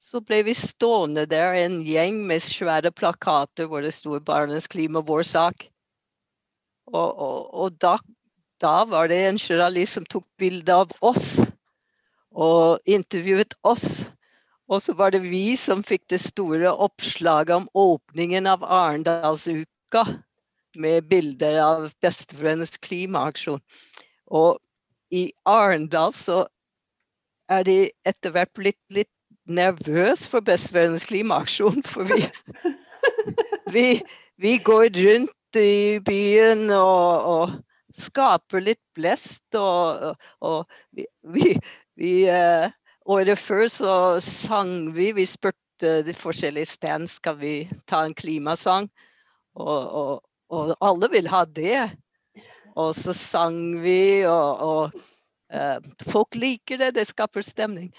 så 0.08 0.22
ble 0.24 0.40
vi 0.48 0.54
stående 0.56 1.26
der, 1.28 1.58
en 1.60 1.82
gjeng 1.84 2.22
med 2.30 2.44
svære 2.44 2.94
plakater 2.96 3.68
hvor 3.68 3.84
det 3.84 3.92
sto 3.96 4.20
'Barnas 4.20 4.70
klima, 4.72 5.02
vår 5.04 5.26
sak'. 5.28 5.68
Og, 6.88 7.10
og, 7.20 7.54
og 7.54 7.82
da, 7.84 7.98
da, 8.64 8.86
var 8.88 9.10
det 9.12 9.18
en 9.28 9.40
journalist 9.42 9.98
som 9.98 10.06
tok 10.06 10.24
bilde 10.40 10.72
av 10.72 10.94
oss 11.02 11.42
og 12.32 12.80
intervjuet 12.88 13.58
oss. 13.68 14.06
Og 14.72 14.82
så 14.82 14.96
var 14.96 15.12
det 15.12 15.26
vi 15.26 15.58
som 15.60 15.84
fikk 15.84 16.08
det 16.08 16.22
store 16.24 16.72
oppslaget 16.72 17.56
om 17.58 17.68
åpningen 17.76 18.48
av 18.48 18.64
Arendalsuka 18.64 20.06
med 20.76 21.10
bilder 21.12 21.60
av 21.64 21.92
besteforeldrenes 22.00 22.78
klimaaksjon. 22.80 23.60
Og 24.32 24.56
i 25.12 25.28
Arendal 25.44 26.16
så 26.16 26.46
er 27.52 27.68
de 27.68 27.78
etter 28.08 28.32
hvert 28.32 28.56
blitt 28.56 28.80
litt 28.88 29.12
nervøs 29.48 30.28
for 30.28 30.44
Besteforeldrenes 30.46 31.08
klimaaksjon. 31.08 31.84
For 31.88 32.08
vi, 32.08 32.24
vi, 33.74 33.88
vi, 34.38 34.58
går 34.58 34.90
rundt 34.98 35.60
i 35.60 36.00
byen 36.06 36.70
og, 36.76 37.28
og 37.28 37.56
skaper 37.98 38.64
litt 38.64 38.84
blest. 38.98 39.44
Og, 39.56 40.16
og 40.42 40.66
vi, 41.24 41.56
vi 41.98 42.14
uh, 42.32 42.68
Året 43.08 43.40
før 43.40 43.70
så 43.72 43.92
sang 44.20 44.92
vi. 44.92 45.14
Vi 45.16 45.24
spurte 45.26 46.02
de 46.04 46.16
forskjellige 46.18 46.74
stand 46.74 47.08
skal 47.08 47.38
vi 47.40 47.54
ta 47.88 48.04
en 48.04 48.16
klimasang. 48.18 48.90
Og, 49.56 50.20
og 50.52 50.74
alle 50.84 51.08
vil 51.14 51.30
ha 51.32 51.46
det. 51.48 51.86
Og 52.78 52.92
så 52.94 53.16
sang 53.16 53.80
vi, 53.82 54.26
og, 54.28 54.92
uh, 55.56 55.80
folk 56.12 56.36
liker 56.36 56.84
det. 56.84 56.92
Det 57.00 57.08
skaper 57.08 57.42
stemning. 57.42 57.94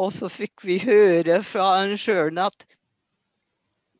Og 0.00 0.12
så 0.14 0.30
fikk 0.32 0.64
vi 0.64 0.78
høre 0.82 1.40
fra 1.44 1.66
arrangørene 1.76 2.46
at 2.48 2.64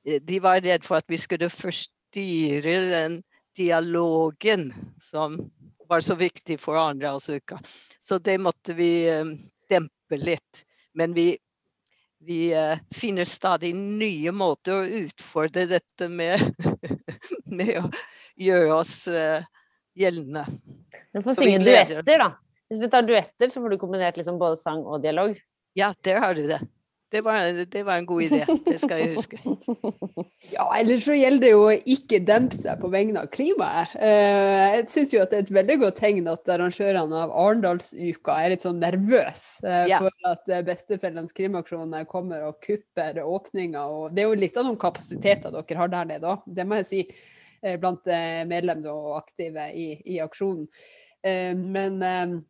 eh, 0.07 0.21
de 0.25 0.41
var 0.43 0.63
redd 0.65 0.87
for 0.87 1.01
at 1.03 1.09
vi 1.11 1.21
skulle 1.21 1.51
forstyrre 1.53 2.79
den 2.93 3.21
dialogen 3.57 4.71
som 5.03 5.37
var 5.89 6.01
så 6.01 6.17
viktig 6.17 6.57
for 6.61 6.79
Arendalsuka. 6.81 7.59
Så 8.01 8.17
det 8.19 8.39
måtte 8.41 8.73
vi 8.73 9.11
um, 9.13 9.35
dempe 9.69 10.17
litt. 10.17 10.63
Men 10.97 11.13
vi, 11.13 11.35
vi 12.25 12.55
uh, 12.57 12.81
finner 12.97 13.29
stadig 13.29 13.75
nye 13.77 14.33
måter 14.33 14.79
å 14.79 15.03
utfordre 15.05 15.67
dette 15.75 16.09
med, 16.09 16.41
med 17.59 17.75
å 17.83 17.91
gjøre 18.41 18.79
oss 18.79 18.95
gjeldende. 19.93 20.47
Du 21.13 21.21
får 21.21 21.37
synge 21.37 21.61
duetter, 21.61 22.25
da. 22.25 22.31
Hvis 22.73 22.81
du 22.81 22.89
tar 22.89 23.05
duetter, 23.05 23.53
så 23.53 23.61
får 23.61 23.75
du 23.75 23.81
kombinert 23.81 24.17
liksom 24.17 24.39
både 24.41 24.57
sang 24.57 24.81
og 24.89 25.03
dialog. 25.05 25.37
Ja, 25.79 25.95
der 26.05 26.21
har 26.23 26.35
du 26.37 26.47
det. 26.49 26.61
Det 27.13 27.21
var, 27.21 27.65
det 27.73 27.83
var, 27.85 27.97
en 27.97 28.07
god 28.07 28.23
idé, 28.23 28.39
det 28.65 28.79
skal 28.81 29.03
jeg 29.03 29.17
huske. 29.17 29.37
Ja, 30.53 30.65
ellers 30.75 31.05
så 31.05 31.15
gjelder 31.15 31.45
det 31.45 31.51
jo 31.53 31.61
å 31.67 31.75
ikke 31.95 32.19
dempe 32.25 32.57
seg 32.57 32.81
på 32.81 32.89
vegne 32.93 33.21
av 33.23 33.29
klimaet. 33.33 33.93
Eh, 34.01 34.79
jeg 34.79 34.87
syns 34.91 35.13
jo 35.15 35.21
at 35.23 35.31
det 35.31 35.39
er 35.39 35.45
et 35.45 35.53
veldig 35.55 35.77
godt 35.85 36.01
tegn 36.01 36.31
at 36.33 36.51
arrangørene 36.51 37.21
av 37.25 37.35
Arendalsuka 37.45 38.39
er 38.41 38.55
litt 38.55 38.65
sånn 38.65 38.81
nervøse 38.83 39.61
eh, 39.69 39.93
ja. 39.93 40.01
for 40.03 40.11
at 40.25 40.41
Bestefellens 40.43 40.73
besteforeldrenes 40.73 41.37
klimaaksjon 41.37 41.95
kommer 42.11 42.49
og 42.49 42.59
kupper 42.65 43.21
åpninga. 43.23 43.85
Og 43.85 44.17
det 44.17 44.25
er 44.25 44.33
jo 44.33 44.41
litt 44.43 44.59
av 44.59 44.67
noen 44.67 44.81
kapasiteter 44.81 45.53
dere 45.55 45.81
har 45.83 45.93
der 45.93 46.11
nede 46.15 46.33
òg, 46.33 46.49
det 46.49 46.67
må 46.67 46.81
jeg 46.81 46.89
si, 46.89 47.05
blant 47.79 48.09
medlemmer 48.51 48.91
og 48.91 49.21
aktive 49.21 49.69
i, 49.79 49.93
i 50.17 50.19
aksjonen. 50.25 50.65
Men 51.23 52.01
Eh, 52.03 52.41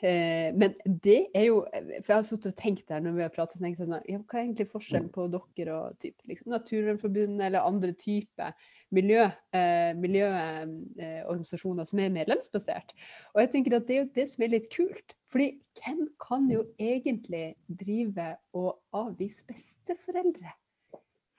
men 0.00 0.70
det 1.02 1.26
er 1.36 1.44
jo 1.48 1.56
For 1.66 2.12
jeg 2.12 2.14
har 2.14 2.22
sittet 2.24 2.52
og 2.52 2.60
tenkt 2.60 2.88
der 2.88 3.00
når 3.02 3.12
vi 3.16 3.22
har 3.24 3.32
pratet 3.34 3.58
sånn, 3.58 3.74
sånn 3.74 4.08
ja, 4.08 4.18
Hva 4.22 4.38
er 4.38 4.44
egentlig 4.44 4.68
forskjellen 4.70 5.10
på 5.12 5.26
dere 5.32 5.72
og 5.74 5.98
typ, 6.00 6.14
liksom, 6.30 6.50
Naturvernforbundet 6.54 7.46
eller 7.48 7.66
andre 7.66 7.92
typer 7.98 8.50
miljøorganisasjoner 8.94 11.82
eh, 11.82 11.84
eh, 11.84 11.90
som 11.90 11.98
er 12.00 12.14
medlemsbasert? 12.14 12.88
Og 13.34 13.38
jeg 13.42 13.50
tenker 13.56 13.72
at 13.76 13.86
det 13.88 13.94
er 13.96 14.02
jo 14.04 14.14
det 14.20 14.26
som 14.30 14.40
er 14.46 14.54
litt 14.54 14.68
kult. 14.72 15.08
fordi 15.30 15.48
hvem 15.82 16.00
kan 16.22 16.42
jo 16.50 16.60
egentlig 16.78 17.54
drive 17.66 18.36
og 18.54 18.70
avvise 18.94 19.44
besteforeldre? 19.50 20.50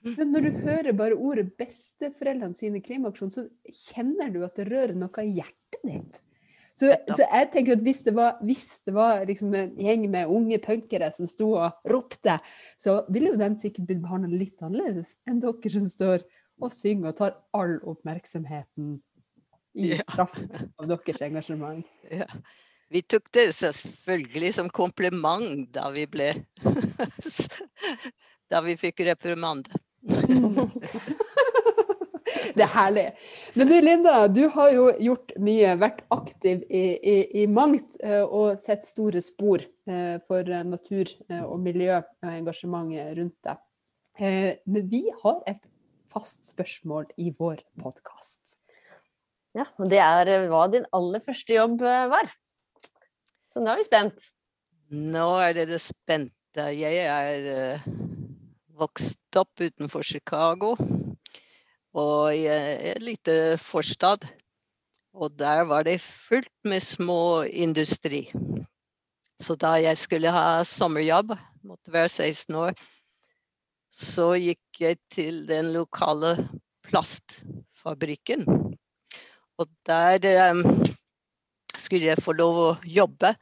Så 0.02 0.24
når 0.26 0.40
du 0.40 0.50
hører 0.64 0.92
bare 0.98 1.14
ordet 1.14 1.52
'besteforeldrene 1.56 2.56
sine 2.58 2.80
klimaaksjon', 2.82 3.30
så 3.30 3.46
kjenner 3.70 4.32
du 4.34 4.42
at 4.44 4.56
det 4.56 4.66
rører 4.66 4.96
noe 4.98 5.22
i 5.22 5.36
hjertet 5.36 5.84
ditt. 5.86 6.18
Så, 6.72 6.88
så, 7.12 7.20
jeg 7.26 7.48
tenker 7.52 7.76
at 7.76 7.84
hvis 7.84 8.00
det 8.06 8.14
var, 8.16 8.38
hvis 8.40 8.80
det 8.86 8.94
var 8.96 9.26
liksom 9.28 9.52
en 9.54 9.74
gjeng 9.76 10.06
med 10.10 10.30
unge 10.32 10.58
punkere 10.62 11.10
som 11.12 11.28
sto 11.28 11.50
og 11.60 11.88
ropte, 11.92 12.38
så 12.80 13.02
ville 13.12 13.34
jo 13.34 13.40
de 13.40 13.50
sikkert 13.60 13.90
blitt 13.90 14.02
behandla 14.04 14.32
litt 14.32 14.64
annerledes 14.64 15.12
enn 15.28 15.42
dere 15.42 15.72
som 15.74 15.84
står 15.88 16.24
og 16.62 16.72
synger 16.72 17.12
og 17.12 17.18
tar 17.18 17.36
all 17.56 17.76
oppmerksomheten 17.92 18.96
i 19.74 19.96
kraft 20.08 20.60
av 20.80 20.88
deres 20.88 21.22
engasjement. 21.24 21.86
Ja. 22.12 22.28
Vi 22.92 23.00
tok 23.08 23.30
det 23.32 23.46
selvfølgelig 23.56 24.52
som 24.58 24.68
kompliment 24.68 25.70
da 25.72 25.88
vi 25.94 26.04
ble 26.12 26.28
Da 28.52 28.60
vi 28.60 28.74
fikk 28.76 29.00
reprimande. 29.08 29.72
Det 32.56 32.64
er 32.64 32.72
herlig. 32.74 33.04
Men 33.56 33.68
du 33.68 33.74
Linda, 33.80 34.14
du 34.28 34.42
har 34.54 34.70
jo 34.74 34.86
gjort 35.02 35.34
mye, 35.42 35.74
vært 35.80 36.02
aktiv 36.14 36.62
i, 36.68 36.84
i, 36.98 37.16
i 37.42 37.46
mangt 37.50 37.98
eh, 38.02 38.22
og 38.22 38.58
sett 38.60 38.86
store 38.88 39.22
spor 39.24 39.62
eh, 39.62 40.16
for 40.26 40.48
natur- 40.68 41.14
eh, 41.28 41.42
og 41.42 41.60
miljøengasjementet 41.64 43.14
rundt 43.18 43.38
deg. 43.48 43.62
Men 44.68 44.88
vi 44.90 45.06
har 45.22 45.38
et 45.48 45.62
fast 46.12 46.44
spørsmål 46.50 47.06
i 47.16 47.30
vår 47.32 47.62
podkast. 47.80 48.58
Ja, 49.56 49.64
og 49.80 49.88
det 49.88 50.02
er 50.04 50.46
hva 50.52 50.66
din 50.72 50.84
aller 50.92 51.22
første 51.24 51.56
jobb 51.56 51.80
var. 51.80 52.28
Så 53.48 53.64
nå 53.64 53.72
er 53.72 53.80
vi 53.80 53.88
spent. 53.88 54.28
Nå 54.92 55.28
er 55.40 55.56
dere 55.56 55.80
spente. 55.80 56.68
Jeg 56.76 57.08
er 57.08 57.80
vokst 58.76 59.40
opp 59.40 59.64
utenfor 59.64 60.04
Chicago 60.04 60.76
og 61.92 62.36
i 62.36 62.46
en 62.48 63.04
liten 63.04 63.58
forstad. 63.60 64.24
Og 65.12 65.32
der 65.36 65.64
var 65.68 65.84
det 65.84 66.00
fullt 66.00 66.52
med 66.64 66.80
små 66.80 67.42
industri. 67.44 68.30
Så 69.40 69.56
da 69.60 69.74
jeg 69.82 69.98
skulle 69.98 70.32
ha 70.32 70.62
sommerjobb, 70.64 71.34
måtte 71.64 71.92
være 71.92 72.08
16 72.08 72.54
år, 72.56 72.72
så 73.92 74.32
gikk 74.40 74.80
jeg 74.80 74.96
til 75.12 75.42
den 75.48 75.72
lokale 75.74 76.48
plastfabrikken. 76.86 78.46
Og 79.60 79.68
der 79.86 80.50
um, 80.50 80.64
skulle 81.76 82.06
jeg 82.06 82.24
få 82.24 82.32
lov 82.32 82.62
å 82.62 82.70
jobbe. 82.88 83.34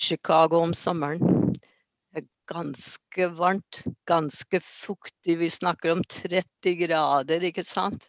Chicago 0.00 0.62
om 0.64 0.72
sommeren 0.72 1.29
ganske 2.50 3.28
varmt, 3.38 3.82
ganske 4.08 4.60
fuktig. 4.60 5.38
Vi 5.38 5.50
snakker 5.50 5.92
om 5.92 6.02
30 6.04 6.74
grader, 6.84 7.44
ikke 7.46 7.64
sant. 7.66 8.08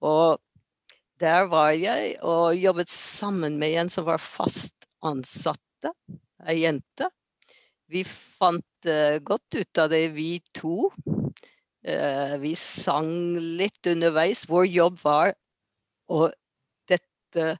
Og 0.00 0.38
der 1.20 1.48
var 1.52 1.74
jeg 1.76 2.14
og 2.24 2.56
jobbet 2.56 2.90
sammen 2.92 3.58
med 3.60 3.76
en 3.82 3.90
som 3.92 4.06
var 4.08 4.22
fast 4.22 4.74
ansatte, 5.04 5.92
ei 6.48 6.62
jente. 6.62 7.10
Vi 7.90 8.04
fant 8.06 8.88
uh, 8.88 9.18
godt 9.26 9.58
ut 9.58 9.80
av 9.82 9.90
det, 9.92 10.04
vi 10.14 10.38
to. 10.56 10.88
Uh, 11.84 12.36
vi 12.40 12.54
sang 12.56 13.10
litt 13.58 13.90
underveis. 13.90 14.46
Vår 14.48 14.68
jobb 14.70 15.00
var 15.02 15.34
å 16.10 16.28
dette 16.88 17.56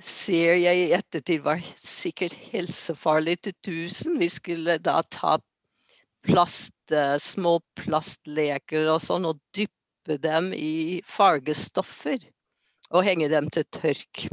ser 0.00 0.56
jeg 0.56 0.78
i 0.78 0.92
ettertid 0.96 1.42
var 1.44 1.62
sikkert 1.76 2.34
helsefarlig 2.52 3.38
til 3.44 3.56
tusen. 3.66 4.18
Vi 4.20 4.28
skulle 4.32 4.78
da 4.80 5.00
ta 5.12 5.36
plast, 6.26 6.74
eh, 6.90 7.18
små 7.18 7.58
plastleker 7.78 8.88
og 8.92 9.02
sånn 9.02 9.26
og 9.28 9.40
dyppe 9.56 10.18
dem 10.22 10.52
i 10.54 11.02
fargestoffer. 11.06 12.18
Og 12.92 13.06
henge 13.06 13.28
dem 13.32 13.48
til 13.48 13.64
tørk. 13.72 14.26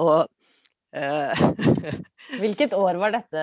Og 0.00 0.24
uh, 0.96 1.42
Hvilket 2.40 2.72
år 2.72 2.96
var 2.96 3.12
dette, 3.12 3.42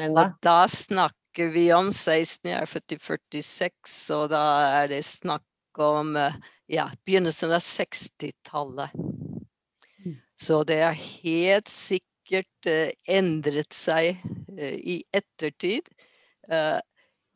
Linda? 0.00 0.30
Da 0.40 0.64
snakker 0.72 1.52
vi 1.52 1.66
om 1.76 1.90
16, 1.92 2.48
jeg 2.48 2.56
er 2.56 2.70
født 2.70 2.96
i 3.36 3.42
46, 3.44 3.98
og 4.16 4.30
da 4.32 4.44
er 4.80 4.88
det 4.94 5.02
snakk 5.04 5.82
om 5.84 6.16
uh, 6.16 6.32
ja, 6.72 6.88
begynnelsen 7.04 7.52
av 7.52 7.60
60-tallet. 7.66 8.96
Så 10.40 10.62
det 10.64 10.78
har 10.80 10.96
helt 10.96 11.68
sikkert 11.68 12.68
uh, 12.68 12.88
endret 13.08 13.74
seg 13.76 14.16
uh, 14.56 14.76
i 14.76 15.02
ettertid. 15.16 15.90
Uh, 16.48 16.80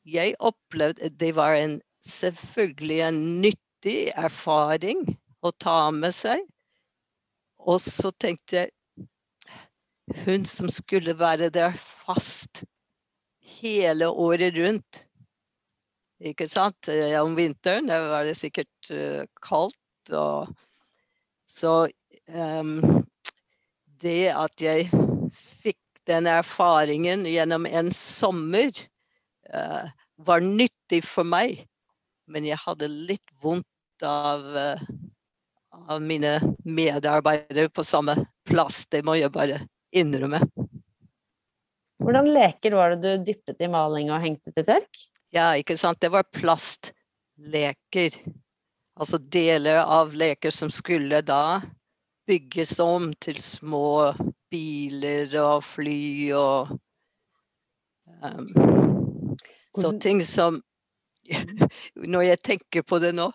jeg 0.08 0.36
opplevde 0.40 1.10
Det 1.20 1.34
var 1.36 1.56
en, 1.58 1.78
selvfølgelig 2.08 3.00
en 3.04 3.20
nyttig 3.44 3.98
erfaring 4.16 5.04
å 5.44 5.52
ta 5.60 5.90
med 5.92 6.16
seg. 6.16 6.44
Og 7.60 7.80
så 7.80 8.12
tenkte 8.20 8.64
jeg 8.64 8.72
Hun 10.24 10.44
som 10.44 10.68
skulle 10.68 11.14
være 11.16 11.48
der 11.48 11.76
fast 11.80 12.60
hele 13.60 14.10
året 14.10 14.52
rundt. 14.56 14.98
Ikke 16.20 16.44
sant? 16.48 16.88
Om 17.20 17.36
vinteren 17.38 17.88
var 17.88 18.28
det 18.28 18.36
sikkert 18.36 18.92
kaldt. 19.40 20.12
Og 20.12 20.52
så 21.48 21.86
um, 22.32 23.04
det 24.00 24.32
at 24.32 24.62
jeg 24.62 24.88
fikk 25.34 25.80
den 26.08 26.28
erfaringen 26.28 27.24
gjennom 27.28 27.66
en 27.66 27.90
sommer, 27.94 28.72
uh, 29.54 29.88
var 30.16 30.44
nyttig 30.44 31.02
for 31.06 31.26
meg. 31.26 31.64
Men 32.30 32.46
jeg 32.48 32.60
hadde 32.60 32.88
litt 32.88 33.34
vondt 33.42 34.06
av, 34.06 34.44
uh, 34.44 34.84
av 35.88 36.02
mine 36.04 36.36
medarbeidere 36.64 37.68
på 37.72 37.84
samme 37.84 38.16
plass. 38.48 38.84
Det 38.92 39.02
må 39.04 39.16
jeg 39.18 39.32
bare 39.34 39.62
innrømme. 39.94 40.42
Hvordan 42.04 42.28
leker 42.34 42.74
var 42.76 42.92
det 42.92 43.02
du 43.02 43.24
dyppet 43.30 43.62
i 43.64 43.70
maling 43.70 44.10
og 44.12 44.22
hengte 44.24 44.52
til 44.52 44.66
tørk? 44.66 45.04
Ja, 45.34 45.52
ikke 45.58 45.76
sant. 45.78 46.00
Det 46.02 46.10
var 46.12 46.26
plastleker. 46.34 48.18
Altså 48.94 49.18
deler 49.18 49.80
av 49.82 50.12
leker 50.14 50.52
som 50.54 50.70
skulle 50.74 51.22
da 51.26 51.62
bygges 52.26 52.78
om 52.80 53.12
til 53.20 53.40
små 53.42 54.14
biler 54.52 55.34
og 55.40 55.64
fly 55.66 56.32
og 56.36 56.74
um, 58.22 59.36
Så 59.74 59.92
ting 60.00 60.22
som 60.22 60.62
Når 62.14 62.22
jeg 62.28 62.42
tenker 62.44 62.84
på 62.86 63.00
det 63.02 63.14
nå 63.16 63.30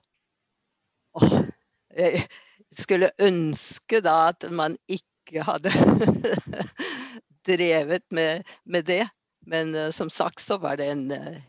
åh, 1.19 1.38
Jeg 1.98 2.25
skulle 2.71 3.12
ønske 3.19 4.02
da 4.06 4.29
at 4.29 4.46
man 4.54 4.77
ikke 4.87 5.44
hadde 5.46 5.71
drevet 7.50 8.04
med, 8.13 8.44
med, 8.65 8.83
det. 8.85 9.08
Men 9.42 9.73
uh, 9.75 9.90
som 9.90 10.10
sagt 10.10 10.42
så 10.42 10.58
var 10.62 10.77
det 10.77 10.92
en 10.92 11.12
uh, 11.12 11.40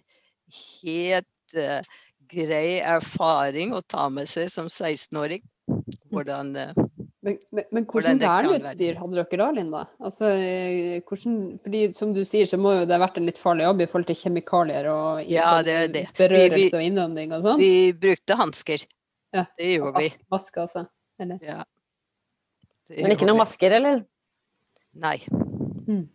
helt 0.81 1.57
uh, 1.57 1.85
grei 2.33 2.81
erfaring 2.81 3.75
å 3.77 3.83
ta 3.85 4.09
med 4.09 4.29
seg 4.33 4.49
som 4.53 4.71
16-åring. 4.73 5.45
Hvordan 6.09 6.57
men, 7.21 7.37
men, 7.53 7.67
men 7.69 7.85
hvordan 7.85 8.21
verneutstyr 8.21 8.97
hadde 8.97 9.19
dere 9.19 9.39
da, 9.43 9.49
Linda? 9.53 9.81
Altså, 10.01 10.31
eh, 10.33 11.03
hvordan, 11.05 11.35
fordi 11.61 11.83
Som 11.97 12.15
du 12.17 12.23
sier, 12.25 12.49
så 12.49 12.57
må 12.57 12.73
jo 12.79 12.87
det 12.89 12.97
ha 12.97 13.01
vært 13.03 13.19
en 13.21 13.27
litt 13.29 13.41
farlig 13.41 13.67
jobb 13.67 13.83
i 13.85 13.89
forhold 13.91 14.09
til 14.09 14.19
kjemikalier 14.23 14.89
og 14.89 15.29
ja, 15.29 15.51
det 15.67 15.77
det. 15.97 16.07
berørelse 16.17 16.55
vi, 16.57 16.63
vi, 16.65 16.71
og 16.79 16.87
innånding 16.87 17.35
og 17.37 17.45
sånt? 17.45 17.61
Vi 17.61 17.91
brukte 17.93 18.39
hansker. 18.41 18.87
Ja. 19.37 19.45
Det 19.59 19.75
gjorde 19.75 20.07
vi. 20.07 20.09
Masker 20.33 20.65
også? 20.65 20.87
Eller? 21.21 21.43
Ja. 21.45 21.61
Men 22.97 23.15
ikke 23.15 23.29
noen 23.29 23.43
masker, 23.43 23.77
eller? 23.77 24.01
Nei. 24.99 25.19
Mm. 25.87 26.07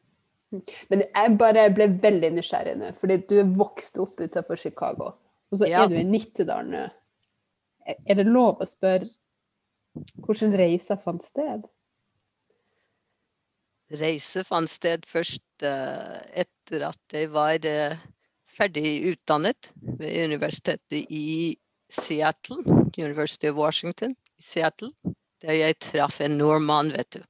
Men 0.91 1.03
jeg 1.06 1.36
bare 1.39 1.68
ble 1.76 1.88
veldig 2.01 2.32
nysgjerrig 2.36 2.76
nå, 2.80 2.89
fordi 2.97 3.20
du 3.30 3.38
er 3.43 3.53
vokst 3.60 3.99
opp 4.01 4.18
utenfor 4.20 4.60
Chicago. 4.60 5.14
Og 5.53 5.62
så 5.62 5.70
ja. 5.70 5.84
er 5.84 5.93
du 5.93 5.99
i 5.99 6.08
Nittedal 6.08 6.68
nå. 6.72 6.84
Er 7.86 8.18
det 8.18 8.26
lov 8.26 8.64
å 8.64 8.68
spørre 8.68 9.08
hvordan 10.25 10.55
reisa 10.57 10.97
fant 10.99 11.23
sted? 11.23 11.65
Reise 13.95 14.43
fant 14.47 14.69
sted 14.69 15.05
først 15.07 15.63
uh, 15.63 16.17
etter 16.33 16.87
at 16.89 17.13
jeg 17.13 17.29
var 17.33 17.59
uh, 17.69 17.97
ferdig 18.55 19.11
utdannet 19.11 19.69
ved 19.99 20.25
universitetet 20.25 21.05
i 21.13 21.57
Seattle, 21.91 22.63
University 22.97 23.47
of 23.51 23.55
Washington 23.59 24.15
i 24.39 24.41
Seattle, 24.41 24.91
der 25.41 25.53
jeg 25.59 25.77
traff 25.79 26.21
en 26.21 26.37
nordmann, 26.39 26.91
vet 26.95 27.19
du. 27.19 27.21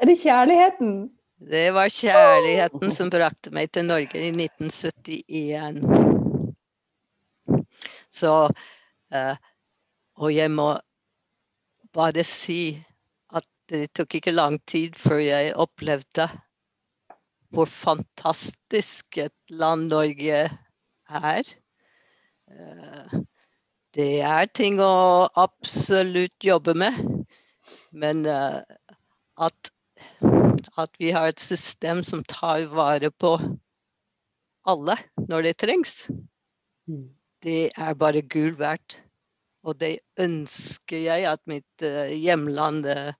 Er 0.00 0.06
det 0.08 0.18
kjærligheten? 0.22 1.10
Det 1.36 1.74
var 1.76 1.92
kjærligheten 1.92 2.92
som 2.96 3.10
brakte 3.12 3.50
meg 3.52 3.68
til 3.76 3.84
Norge 3.84 4.16
i 4.16 4.32
1971. 4.32 5.84
Så 8.08 8.32
uh, 8.48 9.36
Og 10.16 10.32
jeg 10.32 10.48
må 10.50 10.72
bare 11.94 12.24
si 12.26 12.78
at 13.34 13.46
det 13.70 13.92
tok 13.98 14.18
ikke 14.18 14.34
lang 14.34 14.58
tid 14.66 14.96
før 14.98 15.22
jeg 15.22 15.54
opplevde 15.54 16.28
hvor 17.54 17.68
fantastisk 17.70 19.18
et 19.22 19.34
land 19.48 19.88
Norge 19.92 20.40
er. 21.08 21.52
Uh, 22.50 23.22
det 23.96 24.20
er 24.20 24.50
ting 24.52 24.80
å 24.82 25.28
absolutt 25.38 26.44
jobbe 26.44 26.74
med, 26.76 26.98
men 27.92 28.26
uh, 28.26 28.60
at 29.38 29.72
at 30.76 30.92
vi 31.00 31.10
har 31.14 31.30
et 31.30 31.40
system 31.40 32.02
som 32.04 32.24
tar 32.28 32.66
vare 32.72 33.10
på 33.10 33.36
alle 34.68 34.96
når 35.28 35.48
det 35.48 35.56
trengs. 35.62 36.06
Mm. 36.88 37.08
Det 37.42 37.70
er 37.76 37.94
bare 37.94 38.22
gul 38.22 38.56
verdt. 38.58 39.00
Og 39.66 39.74
det 39.80 39.96
ønsker 40.22 41.02
jeg 41.02 41.26
at 41.26 41.42
mitt 41.50 41.84
uh, 41.84 42.06
hjemland 42.14 42.86
uh, 42.86 43.10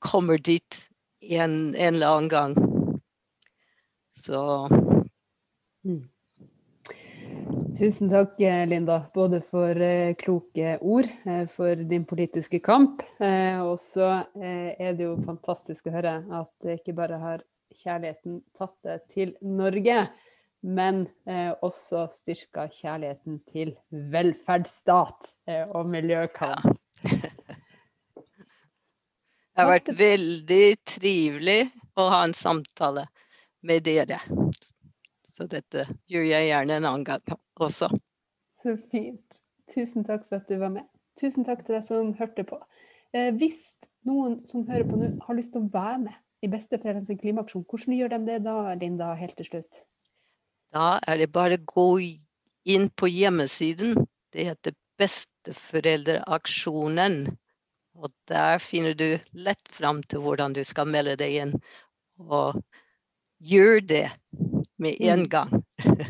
kommer 0.00 0.38
dit 0.38 0.78
en, 1.20 1.74
en, 1.74 1.94
eller 1.94 2.06
annen 2.06 2.28
gang. 2.32 2.54
Så 4.16 4.68
mm. 5.84 6.08
Tusen 7.78 8.08
takk, 8.10 8.40
eh, 8.40 8.66
Linda, 8.66 9.02
både 9.14 9.40
for 9.40 9.80
eh, 9.80 10.14
kloke 10.18 10.78
ord, 10.80 11.06
eh, 11.24 11.46
for 11.46 11.76
din 11.76 12.04
politiske 12.04 12.58
kamp. 12.58 13.02
Og 13.62 13.76
så 13.80 14.08
er 14.34 14.96
det 14.96 15.04
jo 15.04 15.14
fantastisk 15.24 15.86
å 15.86 15.94
høre 15.94 16.16
at 16.40 16.70
ikke 16.74 16.96
bare 16.96 17.20
har 17.20 17.44
kjærligheten 17.76 18.40
tatt 18.58 18.74
deg 18.86 19.04
til 19.14 19.32
Norge, 19.40 20.08
men 20.60 21.06
også 21.64 22.04
styrka 22.12 22.66
kjærligheten 22.74 23.38
til 23.48 23.72
velferdsstat 23.90 25.30
og 25.72 25.88
miljøkamp. 25.88 26.76
Ja. 27.04 27.20
Det 29.50 29.66
har 29.66 29.74
vært 29.74 29.88
veldig 29.98 30.66
trivelig 30.88 31.58
å 32.00 32.06
ha 32.12 32.20
en 32.24 32.32
samtale 32.36 33.02
med 33.66 33.82
dere. 33.84 34.20
Så 35.26 35.44
dette 35.50 35.84
gjør 36.08 36.24
jeg 36.24 36.46
gjerne 36.48 36.78
en 36.78 36.86
annen 36.88 37.04
gang 37.04 37.34
også. 37.60 37.90
Så 38.62 38.76
fint. 38.92 39.40
Tusen 39.70 40.06
takk 40.06 40.24
for 40.28 40.40
at 40.40 40.48
du 40.48 40.56
var 40.62 40.72
med. 40.72 40.86
Tusen 41.20 41.44
takk 41.44 41.66
til 41.66 41.76
deg 41.76 41.84
som 41.86 42.14
hørte 42.16 42.46
på. 42.48 42.56
Eh, 43.12 43.30
hvis 43.36 43.76
noen 44.08 44.40
som 44.48 44.64
hører 44.68 44.86
på 44.88 44.98
nå, 44.98 45.12
har 45.26 45.38
lyst 45.38 45.52
til 45.54 45.66
å 45.66 45.72
være 45.74 46.00
med 46.06 46.16
i 46.40 46.48
Besteforeldrenes 46.50 47.20
klimaaksjon, 47.20 47.66
hvordan 47.68 47.96
gjør 47.98 48.14
de 48.14 48.20
det 48.30 48.38
da, 48.46 48.56
Linda, 48.80 49.12
helt 49.18 49.36
til 49.38 49.50
slutt? 49.50 49.82
Da 50.74 50.98
er 51.08 51.16
det 51.18 51.32
bare 51.34 51.56
å 51.58 51.66
gå 51.66 52.00
inn 52.70 52.88
på 52.94 53.06
hjemmesiden. 53.10 54.06
Det 54.30 54.44
heter 54.50 54.72
Besteforeldreaksjonen. 55.00 57.26
Og 57.98 58.08
der 58.30 58.58
finner 58.62 58.94
du 58.94 59.18
lett 59.32 59.68
fram 59.68 60.02
til 60.08 60.20
hvordan 60.24 60.52
du 60.56 60.64
skal 60.64 60.86
melde 60.88 61.16
deg 61.20 61.30
inn. 61.42 61.52
Og 62.20 62.54
gjør 63.40 63.80
det 63.82 64.10
med 64.80 64.96
en 65.00 65.20
mm. 65.24 65.28
gang. 65.32 65.64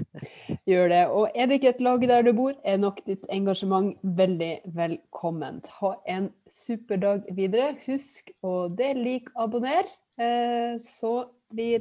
Gjør 0.71 0.89
det. 0.93 1.07
Og 1.09 1.31
er 1.35 1.47
det 1.49 1.55
ikke 1.59 1.73
et 1.73 1.83
lag 1.83 2.09
der 2.11 2.23
du 2.27 2.33
bor, 2.37 2.55
er 2.63 2.77
nok 2.79 3.01
ditt 3.07 3.25
engasjement 3.33 3.97
veldig 4.03 4.61
velkomment. 4.77 5.67
Ha 5.81 5.95
en 6.11 6.31
super 6.51 6.97
dag 7.01 7.21
videre. 7.35 7.75
Husk 7.87 8.31
å 8.47 8.69
del, 8.79 8.97
like, 9.03 9.33
abonner. 9.41 9.85
Eh, 10.21 10.77
så 10.83 11.25
blir 11.51 11.81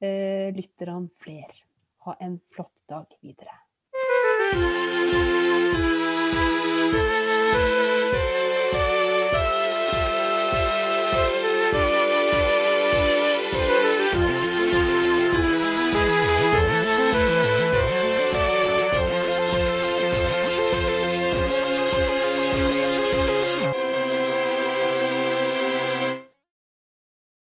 eh, 0.00 0.52
han 0.52 0.54
lytterne 0.54 1.08
flere. 1.22 1.54
Ha 2.06 2.16
en 2.20 2.40
flott 2.54 2.84
dag 2.88 3.06
videre. 3.20 3.54